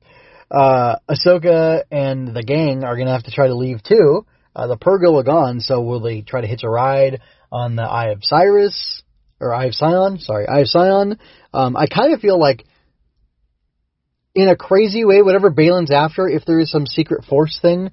uh, 0.52 0.98
Ahsoka 1.10 1.84
and 1.92 2.36
the 2.36 2.44
gang 2.44 2.84
are 2.84 2.98
gonna 2.98 3.14
have 3.14 3.24
to 3.24 3.32
try 3.32 3.48
to 3.48 3.56
leave 3.56 3.84
too. 3.84 4.26
Uh, 4.56 4.68
the 4.68 4.78
Purrgil 4.78 5.20
are 5.20 5.24
gone, 5.24 5.60
so 5.60 5.82
will 5.82 6.00
they 6.00 6.22
try 6.22 6.42
to 6.42 6.48
hitch 6.48 6.64
a 6.64 6.70
ride 6.70 7.22
on 7.52 7.76
the 7.76 7.84
Eye 7.84 8.10
of 8.10 8.20
Cyrus? 8.22 9.04
or 9.40 9.54
Eye 9.54 9.66
of 9.66 9.74
Sion, 9.74 10.20
sorry, 10.20 10.48
Eye 10.48 10.62
of 10.62 10.68
Sion. 10.68 11.20
Um, 11.54 11.76
I 11.76 11.88
kind 11.88 12.14
of 12.14 12.20
feel 12.20 12.40
like, 12.40 12.66
in 14.34 14.50
a 14.50 14.56
crazy 14.56 15.06
way, 15.06 15.22
whatever 15.22 15.52
Baylan's 15.52 15.92
after, 15.92 16.28
if 16.28 16.46
there 16.46 16.60
is 16.60 16.72
some 16.72 16.86
secret 16.86 17.26
force 17.26 17.60
thing, 17.62 17.92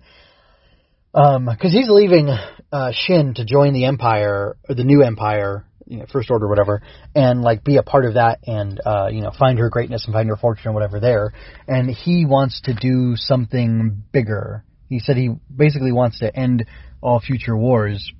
um, 1.15 1.47
because 1.47 1.73
he's 1.73 1.89
leaving 1.89 2.29
uh, 2.73 2.93
Shin 2.93 3.35
to 3.35 3.45
join 3.45 3.75
the 3.75 3.85
Empire 3.85 4.57
or 4.69 4.75
the 4.75 4.85
new 4.85 5.03
Empire, 5.03 5.67
you 5.93 5.99
know, 5.99 6.07
First 6.13 6.31
Order, 6.31 6.49
whatever, 6.49 6.83
and 7.15 7.43
like 7.43 7.63
be 7.63 7.77
a 7.77 7.83
part 7.83 8.05
of 8.05 8.15
that 8.15 8.41
and 8.47 8.81
uh, 8.85 9.09
you 9.11 9.21
know 9.21 9.31
find 9.39 9.59
her 9.59 9.69
greatness 9.69 10.05
and 10.07 10.15
find 10.15 10.29
her 10.29 10.37
fortune 10.37 10.69
or 10.69 10.73
whatever 10.73 11.01
there. 11.01 11.33
And 11.69 11.91
he 11.91 12.25
wants 12.27 12.63
to 12.63 12.75
do 12.75 13.15
something 13.17 14.03
bigger. 14.13 14.65
He 14.89 14.99
said 14.99 15.17
he 15.17 15.31
basically 15.55 15.93
wants 15.93 16.19
to 16.21 16.35
end 16.35 16.67
all 17.01 17.21
future 17.21 17.57
wars 17.57 18.13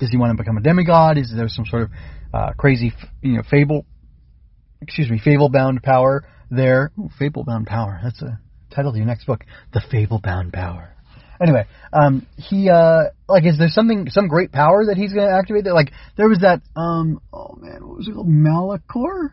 does 0.00 0.10
he 0.10 0.16
want 0.16 0.36
to 0.36 0.42
become 0.42 0.56
a 0.56 0.62
demigod? 0.62 1.18
Is 1.18 1.32
there 1.34 1.48
some 1.48 1.66
sort 1.66 1.82
of 1.82 1.90
uh, 2.32 2.50
crazy, 2.58 2.92
you 3.22 3.36
know, 3.36 3.42
fable? 3.48 3.84
Excuse 4.80 5.10
me, 5.10 5.20
fable 5.22 5.50
bound 5.50 5.82
power 5.82 6.24
there? 6.50 6.90
Ooh, 6.98 7.10
fable 7.18 7.44
bound 7.44 7.66
power. 7.66 8.00
That's 8.02 8.20
a 8.22 8.40
title 8.74 8.90
of 8.90 8.96
your 8.96 9.04
next 9.04 9.26
book, 9.26 9.44
The 9.74 9.82
Fable 9.90 10.18
Bound 10.18 10.52
Power. 10.52 10.89
Anyway, 11.40 11.66
um, 11.92 12.26
he 12.36 12.68
uh, 12.68 13.04
like, 13.28 13.46
is 13.46 13.58
there 13.58 13.68
something, 13.68 14.08
some 14.10 14.28
great 14.28 14.52
power 14.52 14.86
that 14.86 14.96
he's 14.96 15.12
to 15.14 15.22
activate? 15.22 15.64
That 15.64 15.74
like, 15.74 15.92
there 16.16 16.28
was 16.28 16.40
that, 16.40 16.60
um, 16.76 17.20
oh 17.32 17.56
man, 17.58 17.86
what 17.86 17.96
was 17.98 18.08
it 18.08 18.14
called? 18.14 18.28
Malachor. 18.28 19.32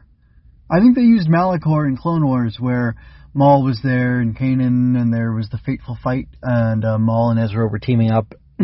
I 0.69 0.79
think 0.79 0.95
they 0.95 1.01
used 1.01 1.27
Malachor 1.29 1.87
in 1.87 1.97
Clone 1.97 2.25
Wars 2.25 2.57
where 2.59 2.95
Maul 3.33 3.63
was 3.63 3.79
there 3.83 4.19
and 4.19 4.37
Kanan, 4.37 4.99
and 4.99 5.13
there 5.13 5.33
was 5.33 5.49
the 5.49 5.59
fateful 5.59 5.97
fight, 6.01 6.27
and 6.41 6.83
uh, 6.85 6.97
Maul 6.97 7.31
and 7.31 7.39
Ezra 7.39 7.67
were 7.67 7.79
teaming 7.79 8.11
up. 8.11 8.33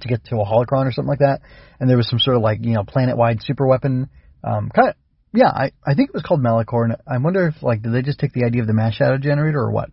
to 0.00 0.08
get 0.08 0.24
to 0.26 0.36
a 0.36 0.44
holocron 0.44 0.86
or 0.86 0.92
something 0.92 1.08
like 1.08 1.20
that. 1.20 1.40
And 1.80 1.88
there 1.88 1.96
was 1.96 2.08
some 2.08 2.18
sort 2.18 2.36
of 2.36 2.42
like 2.42 2.58
you 2.62 2.74
know 2.74 2.84
planet 2.84 3.16
wide 3.16 3.42
super 3.42 3.66
weapon. 3.66 4.08
Um, 4.44 4.70
kind 4.74 4.90
of 4.90 4.94
yeah, 5.32 5.48
I 5.48 5.72
I 5.86 5.94
think 5.94 6.10
it 6.10 6.14
was 6.14 6.22
called 6.22 6.40
Malachor, 6.40 6.84
and 6.84 6.96
I 7.06 7.18
wonder 7.18 7.46
if 7.48 7.62
like 7.62 7.82
did 7.82 7.92
they 7.92 8.02
just 8.02 8.18
take 8.18 8.32
the 8.32 8.44
idea 8.44 8.62
of 8.62 8.66
the 8.66 8.74
mass 8.74 8.94
shadow 8.94 9.18
generator 9.18 9.60
or 9.60 9.70
what? 9.70 9.90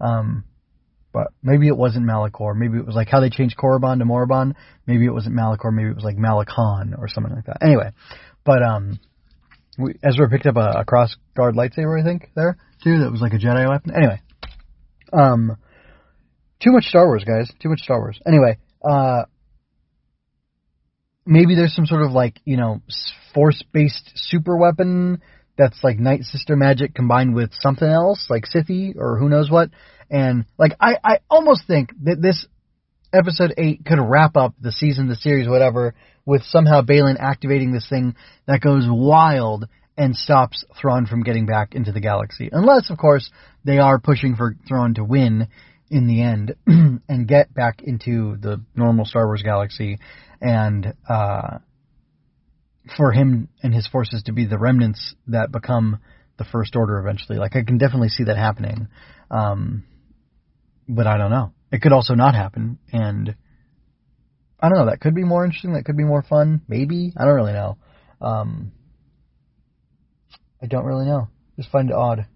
Um, 0.00 0.44
but 1.12 1.28
maybe 1.42 1.68
it 1.68 1.76
wasn't 1.76 2.06
Malachor. 2.06 2.56
Maybe 2.56 2.78
it 2.78 2.86
was 2.86 2.94
like 2.94 3.08
how 3.08 3.20
they 3.20 3.30
changed 3.30 3.56
Korriban 3.56 3.98
to 3.98 4.04
Moraband. 4.04 4.54
Maybe 4.86 5.04
it 5.04 5.12
wasn't 5.12 5.36
Malachor. 5.36 5.72
Maybe 5.72 5.90
it 5.90 5.94
was 5.94 6.04
like 6.04 6.16
Malakon 6.16 6.98
or 6.98 7.08
something 7.08 7.34
like 7.34 7.46
that. 7.46 7.58
Anyway, 7.62 7.90
but 8.44 8.62
um, 8.62 8.98
we, 9.78 9.94
Ezra 10.02 10.28
picked 10.28 10.46
up 10.46 10.56
a, 10.56 10.80
a 10.80 10.84
cross 10.84 11.16
guard 11.36 11.54
lightsaber, 11.54 12.00
I 12.00 12.04
think 12.04 12.30
there 12.34 12.56
too. 12.82 13.00
That 13.00 13.10
was 13.10 13.20
like 13.20 13.32
a 13.32 13.38
Jedi 13.38 13.68
weapon. 13.68 13.92
Anyway, 13.94 14.20
um, 15.12 15.56
too 16.60 16.72
much 16.72 16.84
Star 16.84 17.06
Wars, 17.06 17.24
guys. 17.24 17.50
Too 17.60 17.68
much 17.68 17.80
Star 17.80 17.98
Wars. 17.98 18.20
Anyway, 18.26 18.58
uh, 18.82 19.24
maybe 21.26 21.54
there's 21.54 21.74
some 21.74 21.86
sort 21.86 22.02
of 22.02 22.12
like 22.12 22.40
you 22.44 22.56
know 22.56 22.80
force 23.34 23.62
based 23.72 24.12
super 24.14 24.56
weapon 24.56 25.20
that's 25.56 25.82
like 25.82 25.98
Night 25.98 26.22
Sister 26.22 26.56
magic 26.56 26.94
combined 26.94 27.34
with 27.34 27.50
something 27.60 27.88
else 27.88 28.26
like 28.30 28.44
Sithy 28.44 28.94
or 28.96 29.18
who 29.18 29.28
knows 29.28 29.50
what. 29.50 29.70
And 30.12 30.44
like 30.58 30.72
I 30.78 30.96
I 31.02 31.18
almost 31.28 31.66
think 31.66 31.90
that 32.04 32.20
this 32.20 32.46
episode 33.12 33.54
eight 33.56 33.84
could 33.84 33.98
wrap 33.98 34.36
up 34.36 34.54
the 34.60 34.70
season, 34.70 35.08
the 35.08 35.16
series, 35.16 35.48
whatever, 35.48 35.94
with 36.24 36.42
somehow 36.44 36.82
Baylan 36.82 37.18
activating 37.18 37.72
this 37.72 37.88
thing 37.88 38.14
that 38.46 38.60
goes 38.60 38.84
wild 38.88 39.66
and 39.96 40.14
stops 40.14 40.64
Thrawn 40.80 41.06
from 41.06 41.22
getting 41.22 41.46
back 41.46 41.74
into 41.74 41.92
the 41.92 42.00
galaxy. 42.00 42.48
Unless, 42.52 42.90
of 42.90 42.98
course, 42.98 43.30
they 43.64 43.78
are 43.78 43.98
pushing 43.98 44.36
for 44.36 44.54
Thrawn 44.68 44.94
to 44.94 45.04
win 45.04 45.48
in 45.90 46.06
the 46.06 46.22
end 46.22 46.54
and 46.66 47.28
get 47.28 47.52
back 47.52 47.82
into 47.82 48.36
the 48.36 48.62
normal 48.74 49.04
Star 49.04 49.26
Wars 49.26 49.42
galaxy 49.42 49.98
and 50.40 50.94
uh, 51.08 51.58
for 52.96 53.12
him 53.12 53.48
and 53.62 53.74
his 53.74 53.86
forces 53.86 54.22
to 54.24 54.32
be 54.32 54.46
the 54.46 54.58
remnants 54.58 55.14
that 55.28 55.52
become 55.52 55.98
the 56.38 56.44
First 56.44 56.76
Order 56.76 56.98
eventually. 56.98 57.38
Like 57.38 57.56
I 57.56 57.62
can 57.62 57.78
definitely 57.78 58.08
see 58.08 58.24
that 58.24 58.36
happening, 58.36 58.88
um, 59.30 59.84
but 60.88 61.06
I 61.06 61.16
don't 61.18 61.30
know. 61.30 61.52
It 61.70 61.80
could 61.80 61.92
also 61.92 62.14
not 62.14 62.34
happen, 62.34 62.78
and 62.92 63.34
I 64.60 64.68
don't 64.68 64.78
know. 64.78 64.86
That 64.86 65.00
could 65.00 65.14
be 65.14 65.24
more 65.24 65.44
interesting. 65.44 65.74
That 65.74 65.84
could 65.84 65.96
be 65.96 66.04
more 66.04 66.22
fun. 66.22 66.62
Maybe 66.68 67.12
I 67.16 67.24
don't 67.24 67.34
really 67.34 67.52
know. 67.54 67.78
Um, 68.20 68.72
I 70.62 70.66
don't 70.66 70.84
really 70.84 71.06
know. 71.06 71.28
Just 71.56 71.70
find 71.70 71.90
it 71.90 71.96
odd. 71.96 72.26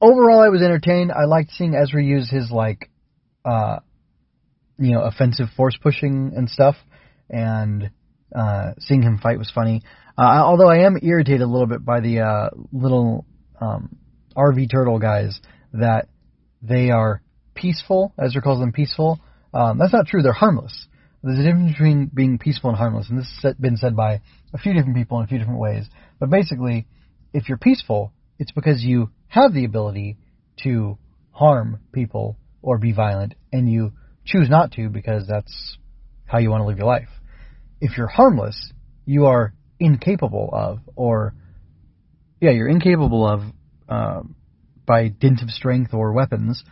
Overall, 0.00 0.40
I 0.40 0.48
was 0.48 0.62
entertained. 0.62 1.12
I 1.12 1.24
liked 1.24 1.52
seeing 1.52 1.74
Ezra 1.74 2.02
use 2.02 2.28
his 2.28 2.50
like 2.50 2.90
uh, 3.44 3.78
you 4.78 4.92
know, 4.92 5.02
offensive 5.02 5.48
force 5.56 5.76
pushing 5.80 6.32
and 6.36 6.48
stuff, 6.48 6.76
and 7.30 7.90
uh, 8.34 8.72
seeing 8.78 9.02
him 9.02 9.18
fight 9.18 9.38
was 9.38 9.50
funny. 9.54 9.82
Uh, 10.18 10.42
although 10.44 10.68
I 10.68 10.84
am 10.84 10.98
irritated 11.00 11.42
a 11.42 11.46
little 11.46 11.66
bit 11.66 11.84
by 11.84 12.00
the 12.00 12.20
uh, 12.20 12.50
little 12.72 13.24
um, 13.60 13.96
RV 14.36 14.70
turtle 14.70 14.98
guys 14.98 15.40
that 15.72 16.08
they 16.62 16.90
are 16.90 17.22
peaceful. 17.54 18.12
Ezra 18.18 18.42
calls 18.42 18.60
them 18.60 18.72
peaceful. 18.72 19.20
Um, 19.54 19.78
that's 19.78 19.92
not 19.92 20.06
true. 20.06 20.22
They're 20.22 20.32
harmless. 20.32 20.86
There's 21.22 21.38
a 21.38 21.42
difference 21.42 21.72
between 21.72 22.10
being 22.12 22.38
peaceful 22.38 22.70
and 22.70 22.78
harmless, 22.78 23.08
and 23.08 23.18
this 23.18 23.32
has 23.42 23.54
been 23.54 23.76
said 23.76 23.94
by 23.94 24.20
a 24.52 24.58
few 24.58 24.72
different 24.72 24.96
people 24.96 25.18
in 25.18 25.24
a 25.24 25.28
few 25.28 25.38
different 25.38 25.60
ways. 25.60 25.86
But 26.18 26.30
basically, 26.30 26.86
if 27.32 27.48
you're 27.48 27.58
peaceful, 27.58 28.12
it's 28.38 28.50
because 28.50 28.82
you 28.82 29.10
have 29.28 29.54
the 29.54 29.64
ability 29.64 30.16
to 30.64 30.98
harm 31.30 31.80
people 31.92 32.36
or 32.60 32.78
be 32.78 32.92
violent, 32.92 33.34
and 33.52 33.70
you 33.70 33.92
choose 34.24 34.48
not 34.50 34.72
to 34.72 34.88
because 34.88 35.26
that's 35.28 35.78
how 36.26 36.38
you 36.38 36.50
want 36.50 36.62
to 36.62 36.66
live 36.66 36.78
your 36.78 36.86
life. 36.86 37.08
If 37.80 37.96
you're 37.96 38.08
harmless, 38.08 38.72
you 39.04 39.26
are 39.26 39.54
incapable 39.78 40.50
of, 40.52 40.78
or 40.96 41.34
yeah, 42.40 42.50
you're 42.50 42.68
incapable 42.68 43.26
of, 43.26 43.42
uh, 43.92 44.22
by 44.86 45.08
dint 45.08 45.42
of 45.42 45.50
strength 45.50 45.92
or 45.92 46.12
weapons, 46.12 46.64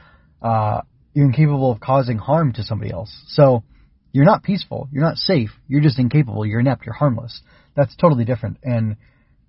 uh, 0.42 0.80
you're 1.14 1.26
incapable 1.26 1.70
of 1.72 1.80
causing 1.80 2.18
harm 2.18 2.52
to 2.54 2.62
somebody 2.62 2.90
else. 2.92 3.12
So 3.28 3.62
you're 4.12 4.24
not 4.24 4.42
peaceful, 4.42 4.88
you're 4.92 5.04
not 5.04 5.16
safe, 5.16 5.50
you're 5.68 5.82
just 5.82 5.98
incapable, 5.98 6.46
you're 6.46 6.60
inept, 6.60 6.86
you're 6.86 6.94
harmless. 6.94 7.40
That's 7.76 7.94
totally 7.96 8.24
different, 8.24 8.56
and 8.62 8.96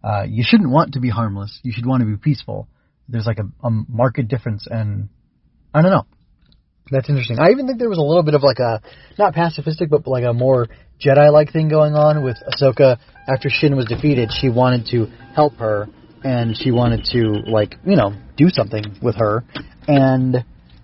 uh, 0.03 0.23
you 0.27 0.43
shouldn't 0.45 0.69
want 0.69 0.93
to 0.93 0.99
be 0.99 1.09
harmless. 1.09 1.59
You 1.63 1.71
should 1.73 1.85
want 1.85 2.01
to 2.01 2.07
be 2.07 2.17
peaceful. 2.17 2.67
There's 3.07 3.25
like 3.25 3.39
a, 3.39 3.67
a 3.67 3.69
marked 3.69 4.27
difference, 4.27 4.67
and 4.69 5.09
I 5.73 5.81
don't 5.81 5.91
know. 5.91 6.05
That's 6.91 7.09
interesting. 7.09 7.39
I 7.39 7.51
even 7.51 7.67
think 7.67 7.79
there 7.79 7.89
was 7.89 7.97
a 7.97 8.07
little 8.11 8.23
bit 8.23 8.33
of 8.33 8.43
like 8.43 8.59
a 8.59 8.81
not 9.17 9.33
pacifistic, 9.33 9.89
but 9.89 10.05
like 10.07 10.25
a 10.25 10.33
more 10.33 10.67
Jedi-like 11.03 11.51
thing 11.53 11.69
going 11.69 11.93
on 11.93 12.23
with 12.23 12.37
Ahsoka. 12.51 12.97
After 13.27 13.49
Shin 13.49 13.75
was 13.75 13.85
defeated, 13.85 14.29
she 14.31 14.49
wanted 14.49 14.87
to 14.91 15.07
help 15.33 15.53
her, 15.55 15.87
and 16.23 16.55
she 16.57 16.71
wanted 16.71 17.05
to 17.11 17.49
like 17.49 17.75
you 17.85 17.95
know 17.95 18.13
do 18.37 18.49
something 18.49 18.83
with 19.01 19.15
her. 19.15 19.43
And 19.87 20.35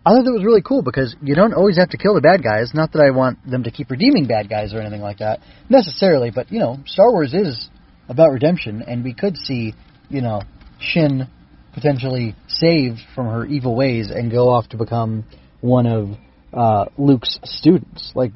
I 0.06 0.12
thought 0.12 0.24
that 0.24 0.32
was 0.32 0.44
really 0.44 0.62
cool 0.62 0.82
because 0.82 1.16
you 1.22 1.36
don't 1.36 1.54
always 1.54 1.78
have 1.78 1.90
to 1.90 1.98
kill 1.98 2.16
the 2.16 2.22
bad 2.22 2.44
guys. 2.44 2.72
Not 2.74 2.94
that 2.94 3.02
I 3.02 3.12
want 3.12 3.40
them 3.50 3.64
to 3.64 3.72
keep 3.72 3.92
redeeming 3.92 4.26
bad 4.26 4.50
guys 4.50 4.74
or 4.74 4.80
anything 4.80 5.02
like 5.02 5.20
that 5.20 5.42
necessarily, 5.70 6.32
but 6.32 6.52
you 6.52 6.60
know, 6.60 6.78
Star 6.86 7.12
Wars 7.12 7.34
is 7.34 7.70
about 8.10 8.32
redemption, 8.32 8.82
and 8.82 9.04
we 9.04 9.14
could 9.14 9.38
see 9.38 9.74
you 10.10 10.22
know 10.22 10.42
Shin 10.80 11.28
potentially 11.74 12.36
saved 12.48 13.00
from 13.14 13.28
her 13.28 13.46
evil 13.46 13.76
ways 13.76 14.10
and 14.10 14.32
go 14.32 14.50
off 14.50 14.68
to 14.70 14.78
become 14.78 15.26
one 15.62 15.86
of 15.86 16.10
uh, 16.54 16.86
Luke's 16.98 17.40
students. 17.44 18.12
Like 18.16 18.32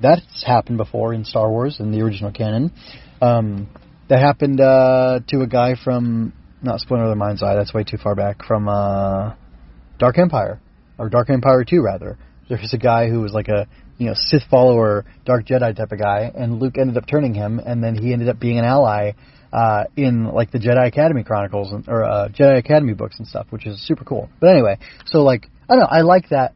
that's 0.00 0.44
happened 0.46 0.78
before 0.78 1.12
in 1.12 1.24
Star 1.24 1.50
Wars 1.50 1.80
in 1.80 1.90
the 1.92 2.00
original 2.00 2.32
canon. 2.32 2.72
Um, 3.20 3.68
that 4.08 4.20
happened 4.20 4.60
uh, 4.60 5.20
to 5.28 5.42
a 5.42 5.46
guy 5.46 5.74
from 5.82 6.32
not 6.62 6.80
Splinter 6.80 7.04
of 7.04 7.10
the 7.10 7.16
Mind's 7.16 7.42
Eye. 7.42 7.54
That's 7.54 7.72
way 7.72 7.84
too 7.84 7.98
far 7.98 8.14
back 8.14 8.44
from 8.44 8.68
uh, 8.68 9.34
Dark 9.98 10.18
Empire 10.18 10.60
or 10.98 11.08
Dark 11.08 11.30
Empire 11.30 11.64
Two 11.64 11.82
rather. 11.82 12.18
There's 12.48 12.72
a 12.72 12.78
guy 12.78 13.08
who 13.08 13.20
was 13.20 13.32
like 13.32 13.48
a 13.48 13.66
you 13.98 14.06
know 14.06 14.14
Sith 14.14 14.44
follower, 14.50 15.04
Dark 15.24 15.46
Jedi 15.46 15.76
type 15.76 15.92
of 15.92 15.98
guy, 15.98 16.30
and 16.34 16.60
Luke 16.60 16.78
ended 16.78 16.96
up 16.96 17.06
turning 17.06 17.34
him, 17.34 17.60
and 17.64 17.82
then 17.82 17.94
he 17.94 18.12
ended 18.12 18.28
up 18.28 18.40
being 18.40 18.58
an 18.58 18.64
ally 18.64 19.12
uh, 19.52 19.84
in 19.96 20.24
like 20.26 20.50
the 20.50 20.58
Jedi 20.58 20.86
Academy 20.86 21.24
Chronicles 21.24 21.72
and, 21.72 21.88
or 21.88 22.04
uh, 22.04 22.28
Jedi 22.28 22.58
Academy 22.58 22.94
books 22.94 23.18
and 23.18 23.26
stuff, 23.26 23.46
which 23.50 23.66
is 23.66 23.84
super 23.86 24.04
cool. 24.04 24.28
But 24.40 24.50
anyway, 24.50 24.78
so 25.06 25.22
like 25.22 25.48
I 25.68 25.74
don't 25.74 25.80
know, 25.80 25.88
I 25.90 26.00
like 26.00 26.30
that 26.30 26.54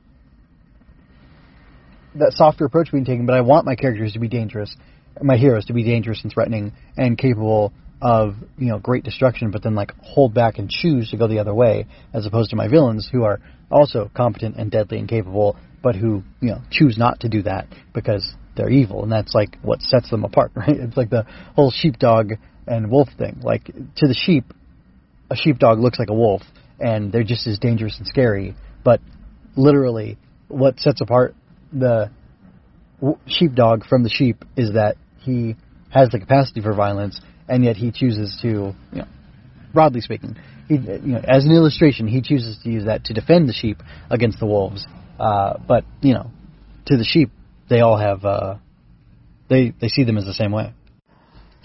that 2.15 2.33
softer 2.33 2.65
approach 2.65 2.93
being 2.93 3.05
taken, 3.05 3.27
but 3.27 3.35
I 3.35 3.41
want 3.41 3.65
my 3.65 3.75
characters 3.75 4.13
to 4.13 4.19
be 4.19 4.29
dangerous, 4.29 4.75
my 5.23 5.37
heroes 5.37 5.67
to 5.67 5.73
be 5.73 5.83
dangerous 5.83 6.21
and 6.23 6.33
threatening 6.33 6.73
and 6.97 7.17
capable 7.17 7.73
of 8.03 8.35
you 8.59 8.67
know 8.67 8.79
great 8.79 9.05
destruction, 9.05 9.53
but 9.53 9.63
then 9.63 9.77
like 9.77 9.93
hold 10.03 10.35
back 10.35 10.59
and 10.59 10.69
choose 10.69 11.11
to 11.11 11.17
go 11.17 11.29
the 11.29 11.39
other 11.39 11.55
way, 11.55 11.87
as 12.13 12.27
opposed 12.27 12.51
to 12.51 12.57
my 12.57 12.67
villains 12.67 13.09
who 13.11 13.23
are 13.23 13.41
also 13.71 14.11
competent 14.15 14.57
and 14.57 14.71
deadly 14.71 14.99
and 14.99 15.09
capable, 15.09 15.57
but 15.83 15.95
who 15.95 16.23
you 16.41 16.51
know 16.51 16.61
choose 16.71 16.99
not 16.99 17.21
to 17.21 17.29
do 17.29 17.43
that 17.43 17.69
because 17.95 18.35
they're 18.57 18.71
evil, 18.71 19.05
and 19.05 19.13
that's 19.13 19.35
like 19.35 19.57
what 19.63 19.81
sets 19.81 20.11
them 20.11 20.25
apart, 20.25 20.51
right? 20.57 20.77
It's 20.77 20.97
like 20.97 21.11
the 21.11 21.25
whole 21.55 21.71
sheepdog 21.71 22.33
and 22.67 22.91
wolf 22.91 23.09
thing. 23.17 23.41
Like 23.41 23.67
to 23.67 24.09
the 24.09 24.15
sheep, 24.15 24.53
a 25.31 25.37
sheepdog 25.37 25.79
looks 25.79 26.01
like 26.01 26.11
a 26.11 26.15
wolf, 26.15 26.43
and 26.81 27.13
they're 27.13 27.23
just 27.23 27.47
as 27.47 27.61
dangerous 27.61 27.99
and 27.99 28.07
scary. 28.07 28.57
But 28.85 29.01
literally, 29.55 30.19
what 30.49 30.81
sets 30.81 31.01
apart 31.01 31.37
the 31.73 32.11
sheepdog 33.27 33.87
from 33.87 34.03
the 34.03 34.11
sheep 34.11 34.45
is 34.57 34.73
that 34.73 34.97
he 35.21 35.55
has 35.91 36.09
the 36.11 36.19
capacity 36.19 36.61
for 36.61 36.75
violence, 36.75 37.21
and 37.49 37.65
yet 37.65 37.77
he 37.77 37.91
chooses 37.91 38.39
to, 38.43 38.49
you 38.49 38.75
know, 38.93 39.07
broadly 39.73 40.01
speaking, 40.01 40.37
he, 40.69 40.75
you 40.75 41.13
know, 41.13 41.21
as 41.27 41.45
an 41.45 41.53
illustration, 41.53 42.07
he 42.07 42.23
chooses 42.23 42.59
to 42.63 42.71
use 42.71 42.85
that 42.87 43.05
to 43.05 43.15
defend 43.15 43.49
the 43.49 43.53
sheep 43.53 43.79
against 44.11 44.39
the 44.39 44.47
wolves. 44.47 44.87
Uh, 45.19 45.59
but 45.67 45.85
you 46.01 46.15
know, 46.15 46.31
to 46.87 46.97
the 46.97 47.05
sheep, 47.05 47.31
they 47.69 47.81
all 47.81 47.97
have, 47.97 48.25
uh, 48.25 48.57
they 49.49 49.73
they 49.81 49.89
see 49.89 50.05
them 50.05 50.19
as 50.19 50.25
the 50.25 50.35
same 50.35 50.53
way. 50.53 50.73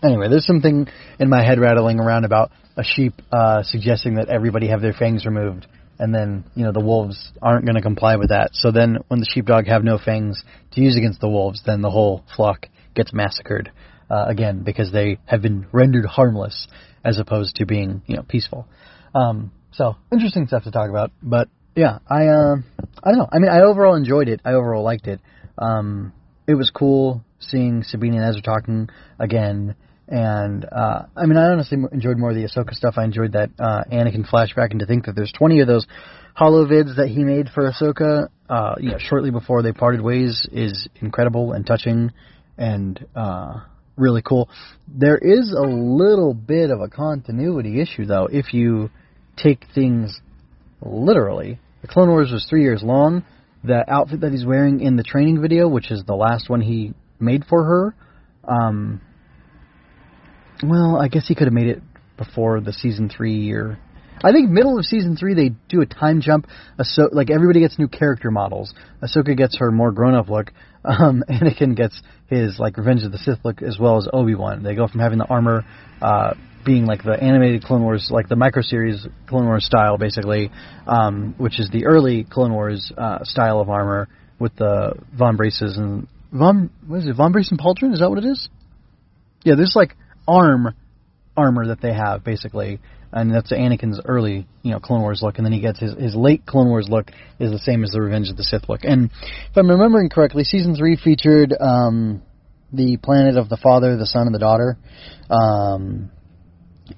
Anyway, 0.03 0.27
there's 0.29 0.45
something 0.45 0.87
in 1.19 1.29
my 1.29 1.43
head 1.43 1.59
rattling 1.59 1.99
around 1.99 2.23
about 2.23 2.51
a 2.75 2.83
sheep 2.83 3.13
uh, 3.31 3.63
suggesting 3.63 4.15
that 4.15 4.29
everybody 4.29 4.67
have 4.67 4.81
their 4.81 4.93
fangs 4.93 5.25
removed, 5.25 5.65
and 5.97 6.13
then 6.13 6.43
you 6.55 6.63
know 6.63 6.71
the 6.71 6.79
wolves 6.79 7.31
aren't 7.41 7.65
going 7.65 7.75
to 7.75 7.81
comply 7.81 8.15
with 8.15 8.29
that. 8.29 8.49
So 8.53 8.71
then, 8.71 8.97
when 9.07 9.19
the 9.19 9.27
sheepdog 9.31 9.65
have 9.65 9.83
no 9.83 9.97
fangs 9.97 10.43
to 10.73 10.81
use 10.81 10.95
against 10.95 11.19
the 11.19 11.29
wolves, 11.29 11.63
then 11.65 11.81
the 11.81 11.89
whole 11.89 12.23
flock 12.35 12.67
gets 12.93 13.13
massacred 13.13 13.71
uh, 14.09 14.25
again 14.27 14.63
because 14.63 14.91
they 14.91 15.19
have 15.25 15.41
been 15.41 15.67
rendered 15.71 16.05
harmless 16.05 16.67
as 17.03 17.19
opposed 17.19 17.55
to 17.57 17.65
being 17.65 18.01
you 18.07 18.15
know 18.15 18.23
peaceful. 18.23 18.67
Um, 19.13 19.51
so 19.71 19.95
interesting 20.11 20.47
stuff 20.47 20.63
to 20.63 20.71
talk 20.71 20.89
about, 20.89 21.11
but 21.21 21.49
yeah, 21.75 21.99
I 22.09 22.27
uh, 22.27 22.55
I 23.03 23.09
don't 23.09 23.19
know. 23.19 23.29
I 23.31 23.39
mean, 23.39 23.49
I 23.49 23.61
overall 23.61 23.95
enjoyed 23.95 24.29
it. 24.29 24.41
I 24.43 24.53
overall 24.53 24.83
liked 24.83 25.07
it. 25.07 25.21
Um, 25.57 26.13
it 26.47 26.55
was 26.55 26.69
cool 26.69 27.23
seeing 27.39 27.83
Sabine 27.83 28.13
and 28.13 28.23
Ezra 28.23 28.41
talking 28.41 28.89
again 29.19 29.75
and 30.07 30.65
uh, 30.65 31.03
I 31.15 31.25
mean, 31.25 31.37
I 31.37 31.47
honestly 31.47 31.77
enjoyed 31.91 32.17
more 32.17 32.29
of 32.29 32.35
the 32.35 32.43
Ahsoka 32.43 32.73
stuff. 32.73 32.95
I 32.97 33.03
enjoyed 33.03 33.33
that 33.33 33.49
uh, 33.59 33.83
Anakin 33.91 34.27
flashback, 34.27 34.71
and 34.71 34.79
to 34.79 34.85
think 34.85 35.05
that 35.05 35.15
there's 35.15 35.33
20 35.33 35.59
of 35.61 35.67
those 35.67 35.85
hollow 36.33 36.65
vids 36.65 36.95
that 36.95 37.09
he 37.09 37.23
made 37.23 37.49
for 37.49 37.69
Ahsoka, 37.69 38.29
uh, 38.49 38.75
you 38.79 38.91
know, 38.91 38.97
shortly 38.99 39.31
before 39.31 39.63
they 39.63 39.73
parted 39.73 40.01
ways, 40.01 40.47
is 40.51 40.87
incredible 41.01 41.51
and 41.51 41.65
touching, 41.65 42.11
and 42.57 43.05
uh, 43.15 43.59
really 43.97 44.21
cool. 44.21 44.49
There 44.87 45.17
is 45.17 45.53
a 45.57 45.67
little 45.67 46.33
bit 46.33 46.69
of 46.69 46.79
a 46.79 46.87
continuity 46.87 47.81
issue, 47.81 48.05
though, 48.05 48.27
if 48.31 48.53
you 48.53 48.89
take 49.35 49.65
things 49.75 50.19
literally. 50.81 51.59
The 51.81 51.87
Clone 51.87 52.09
Wars 52.09 52.31
was 52.31 52.45
three 52.49 52.61
years 52.61 52.81
long. 52.83 53.25
The 53.63 53.83
outfit 53.91 54.21
that 54.21 54.31
he's 54.31 54.45
wearing 54.45 54.79
in 54.79 54.95
the 54.95 55.03
training 55.03 55.41
video, 55.41 55.67
which 55.67 55.91
is 55.91 56.03
the 56.05 56.15
last 56.15 56.49
one 56.49 56.61
he 56.61 56.93
made 57.19 57.43
for 57.45 57.63
her. 57.63 57.95
Um, 58.47 59.01
well, 60.63 60.97
I 60.97 61.07
guess 61.07 61.27
he 61.27 61.35
could 61.35 61.47
have 61.47 61.53
made 61.53 61.67
it 61.67 61.81
before 62.17 62.61
the 62.61 62.73
season 62.73 63.09
three 63.09 63.35
year. 63.35 63.79
I 64.23 64.31
think 64.31 64.49
middle 64.49 64.77
of 64.77 64.85
season 64.85 65.15
three 65.15 65.33
they 65.33 65.49
do 65.69 65.81
a 65.81 65.85
time 65.85 66.21
jump. 66.21 66.47
So 66.81 67.09
like 67.11 67.29
everybody 67.29 67.59
gets 67.59 67.77
new 67.77 67.87
character 67.87 68.31
models. 68.31 68.73
Ahsoka 69.01 69.35
gets 69.35 69.57
her 69.57 69.71
more 69.71 69.91
grown 69.91 70.15
up 70.15 70.29
look. 70.29 70.51
Um, 70.87 71.21
Anakin 71.29 71.75
gets 71.75 72.01
his 72.27 72.59
like 72.59 72.77
Revenge 72.77 73.03
of 73.03 73.11
the 73.11 73.17
Sith 73.17 73.39
look 73.43 73.61
as 73.61 73.77
well 73.77 73.97
as 73.97 74.07
Obi 74.13 74.35
Wan. 74.35 74.63
They 74.63 74.73
go 74.73 74.87
from 74.87 75.01
having 75.01 75.17
the 75.17 75.25
armor 75.25 75.65
uh, 76.01 76.35
being 76.65 76.85
like 76.85 77.03
the 77.03 77.11
animated 77.11 77.63
Clone 77.63 77.81
Wars, 77.81 78.09
like 78.09 78.29
the 78.29 78.37
micro 78.37 78.61
series 78.61 79.05
Clone 79.27 79.47
Wars 79.47 79.65
style, 79.65 79.97
basically, 79.97 80.49
um, 80.85 81.35
which 81.37 81.59
is 81.59 81.69
the 81.71 81.87
early 81.87 82.23
Clone 82.23 82.53
Wars 82.53 82.89
uh, 82.97 83.23
style 83.23 83.59
of 83.59 83.69
armor 83.69 84.07
with 84.39 84.55
the 84.55 84.93
vambraces 85.13 85.77
and 85.77 86.07
von 86.31 86.69
what 86.85 86.99
is 86.99 87.07
it 87.07 87.17
vambrace 87.17 87.49
and 87.51 87.59
pauldron? 87.59 87.93
Is 87.93 87.99
that 87.99 88.09
what 88.09 88.19
it 88.19 88.25
is? 88.25 88.47
Yeah, 89.43 89.55
there's 89.55 89.75
like 89.75 89.95
arm 90.27 90.73
armor 91.35 91.67
that 91.67 91.81
they 91.81 91.93
have 91.93 92.23
basically, 92.23 92.79
and 93.11 93.33
that's 93.33 93.51
Anakin's 93.51 94.01
early 94.05 94.47
you 94.61 94.71
know 94.71 94.79
Clone 94.79 95.01
Wars 95.01 95.21
look, 95.21 95.37
and 95.37 95.45
then 95.45 95.53
he 95.53 95.59
gets 95.59 95.79
his 95.79 95.93
his 95.93 96.15
late 96.15 96.45
Clone 96.45 96.67
Wars 96.67 96.87
look 96.89 97.11
is 97.39 97.51
the 97.51 97.59
same 97.59 97.83
as 97.83 97.91
the 97.91 98.01
Revenge 98.01 98.29
of 98.29 98.37
the 98.37 98.43
Sith 98.43 98.69
look. 98.69 98.81
And 98.83 99.09
if 99.11 99.57
I'm 99.57 99.69
remembering 99.69 100.09
correctly, 100.09 100.43
season 100.43 100.75
three 100.75 100.95
featured 100.95 101.53
um, 101.59 102.21
the 102.71 102.97
planet 102.97 103.37
of 103.37 103.49
the 103.49 103.57
father, 103.57 103.95
the 103.97 104.05
son, 104.05 104.27
and 104.27 104.35
the 104.35 104.39
daughter. 104.39 104.77
Um, 105.29 106.11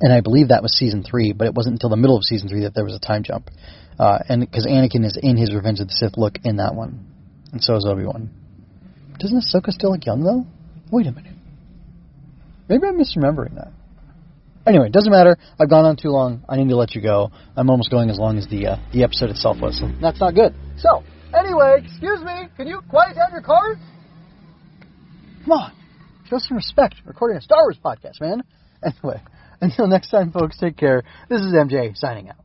and 0.01 0.13
I 0.13 0.21
believe 0.21 0.49
that 0.49 0.61
was 0.61 0.77
season 0.77 1.03
three, 1.03 1.33
but 1.33 1.47
it 1.47 1.53
wasn't 1.53 1.73
until 1.73 1.89
the 1.89 1.97
middle 1.97 2.15
of 2.15 2.23
season 2.23 2.47
three 2.47 2.61
that 2.61 2.75
there 2.75 2.85
was 2.85 2.93
a 2.93 2.99
time 2.99 3.23
jump. 3.23 3.49
Uh, 3.97 4.19
and 4.29 4.41
because 4.41 4.65
Anakin 4.65 5.03
is 5.03 5.17
in 5.21 5.35
his 5.35 5.53
Revenge 5.53 5.79
of 5.79 5.87
the 5.87 5.93
Sith 5.93 6.15
look 6.15 6.35
in 6.43 6.57
that 6.57 6.75
one, 6.75 7.07
and 7.51 7.61
so 7.61 7.75
is 7.75 7.85
Obi 7.85 8.05
Wan. 8.05 8.29
Doesn't 9.19 9.43
Ahsoka 9.43 9.71
still 9.71 9.91
look 9.91 10.05
young 10.05 10.23
though? 10.23 10.45
Wait 10.91 11.07
a 11.07 11.11
minute. 11.11 11.33
Maybe 12.69 12.87
I'm 12.87 12.97
misremembering 12.97 13.55
that. 13.55 13.71
Anyway, 14.69 14.85
it 14.85 14.93
doesn't 14.93 15.11
matter. 15.11 15.35
I've 15.59 15.67
gone 15.67 15.85
on 15.85 15.95
too 15.97 16.09
long. 16.09 16.45
I 16.47 16.55
need 16.55 16.69
to 16.69 16.75
let 16.75 16.93
you 16.93 17.01
go. 17.01 17.31
I'm 17.57 17.71
almost 17.71 17.89
going 17.89 18.11
as 18.11 18.19
long 18.19 18.37
as 18.37 18.47
the 18.47 18.67
uh, 18.67 18.77
the 18.93 19.03
episode 19.03 19.31
itself 19.31 19.57
was. 19.59 19.79
So 19.79 19.89
that's 19.99 20.19
not 20.19 20.35
good. 20.35 20.53
So, 20.77 21.03
anyway, 21.35 21.81
excuse 21.83 22.21
me. 22.21 22.49
Can 22.55 22.67
you 22.67 22.81
quiet 22.87 23.15
down 23.15 23.31
your 23.31 23.41
car? 23.41 23.79
Come 25.43 25.51
on. 25.53 25.73
Show 26.29 26.37
some 26.37 26.55
respect. 26.55 26.95
Recording 27.03 27.37
a 27.37 27.41
Star 27.41 27.63
Wars 27.63 27.77
podcast, 27.83 28.21
man. 28.21 28.43
Anyway, 28.81 29.21
until 29.59 29.87
next 29.87 30.09
time, 30.09 30.31
folks, 30.31 30.57
take 30.57 30.77
care. 30.77 31.03
This 31.29 31.41
is 31.41 31.51
MJ 31.51 31.97
signing 31.97 32.29
out. 32.29 32.37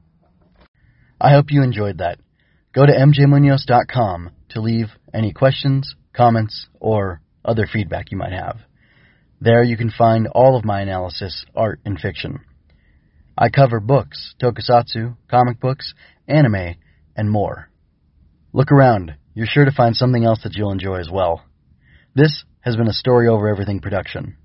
I 1.20 1.30
hope 1.30 1.52
you 1.52 1.62
enjoyed 1.62 1.98
that. 1.98 2.18
Go 2.74 2.84
to 2.84 2.92
mjmunoz.com 2.92 4.30
to 4.48 4.60
leave 4.60 4.88
any 5.12 5.32
questions, 5.32 5.94
comments, 6.12 6.66
or 6.80 7.20
other 7.44 7.68
feedback 7.72 8.10
you 8.10 8.18
might 8.18 8.32
have. 8.32 8.56
There 9.44 9.62
you 9.62 9.76
can 9.76 9.90
find 9.90 10.26
all 10.28 10.56
of 10.56 10.64
my 10.64 10.80
analysis, 10.80 11.44
art, 11.54 11.78
and 11.84 12.00
fiction. 12.00 12.40
I 13.36 13.50
cover 13.50 13.78
books, 13.78 14.34
tokusatsu, 14.42 15.18
comic 15.28 15.60
books, 15.60 15.92
anime, 16.26 16.76
and 17.14 17.30
more. 17.30 17.68
Look 18.54 18.72
around. 18.72 19.16
You're 19.34 19.46
sure 19.46 19.66
to 19.66 19.70
find 19.70 19.94
something 19.94 20.24
else 20.24 20.44
that 20.44 20.54
you'll 20.54 20.72
enjoy 20.72 20.96
as 20.96 21.10
well. 21.10 21.44
This 22.14 22.44
has 22.60 22.74
been 22.74 22.88
a 22.88 22.94
Story 22.94 23.28
Over 23.28 23.46
Everything 23.50 23.80
production. 23.80 24.38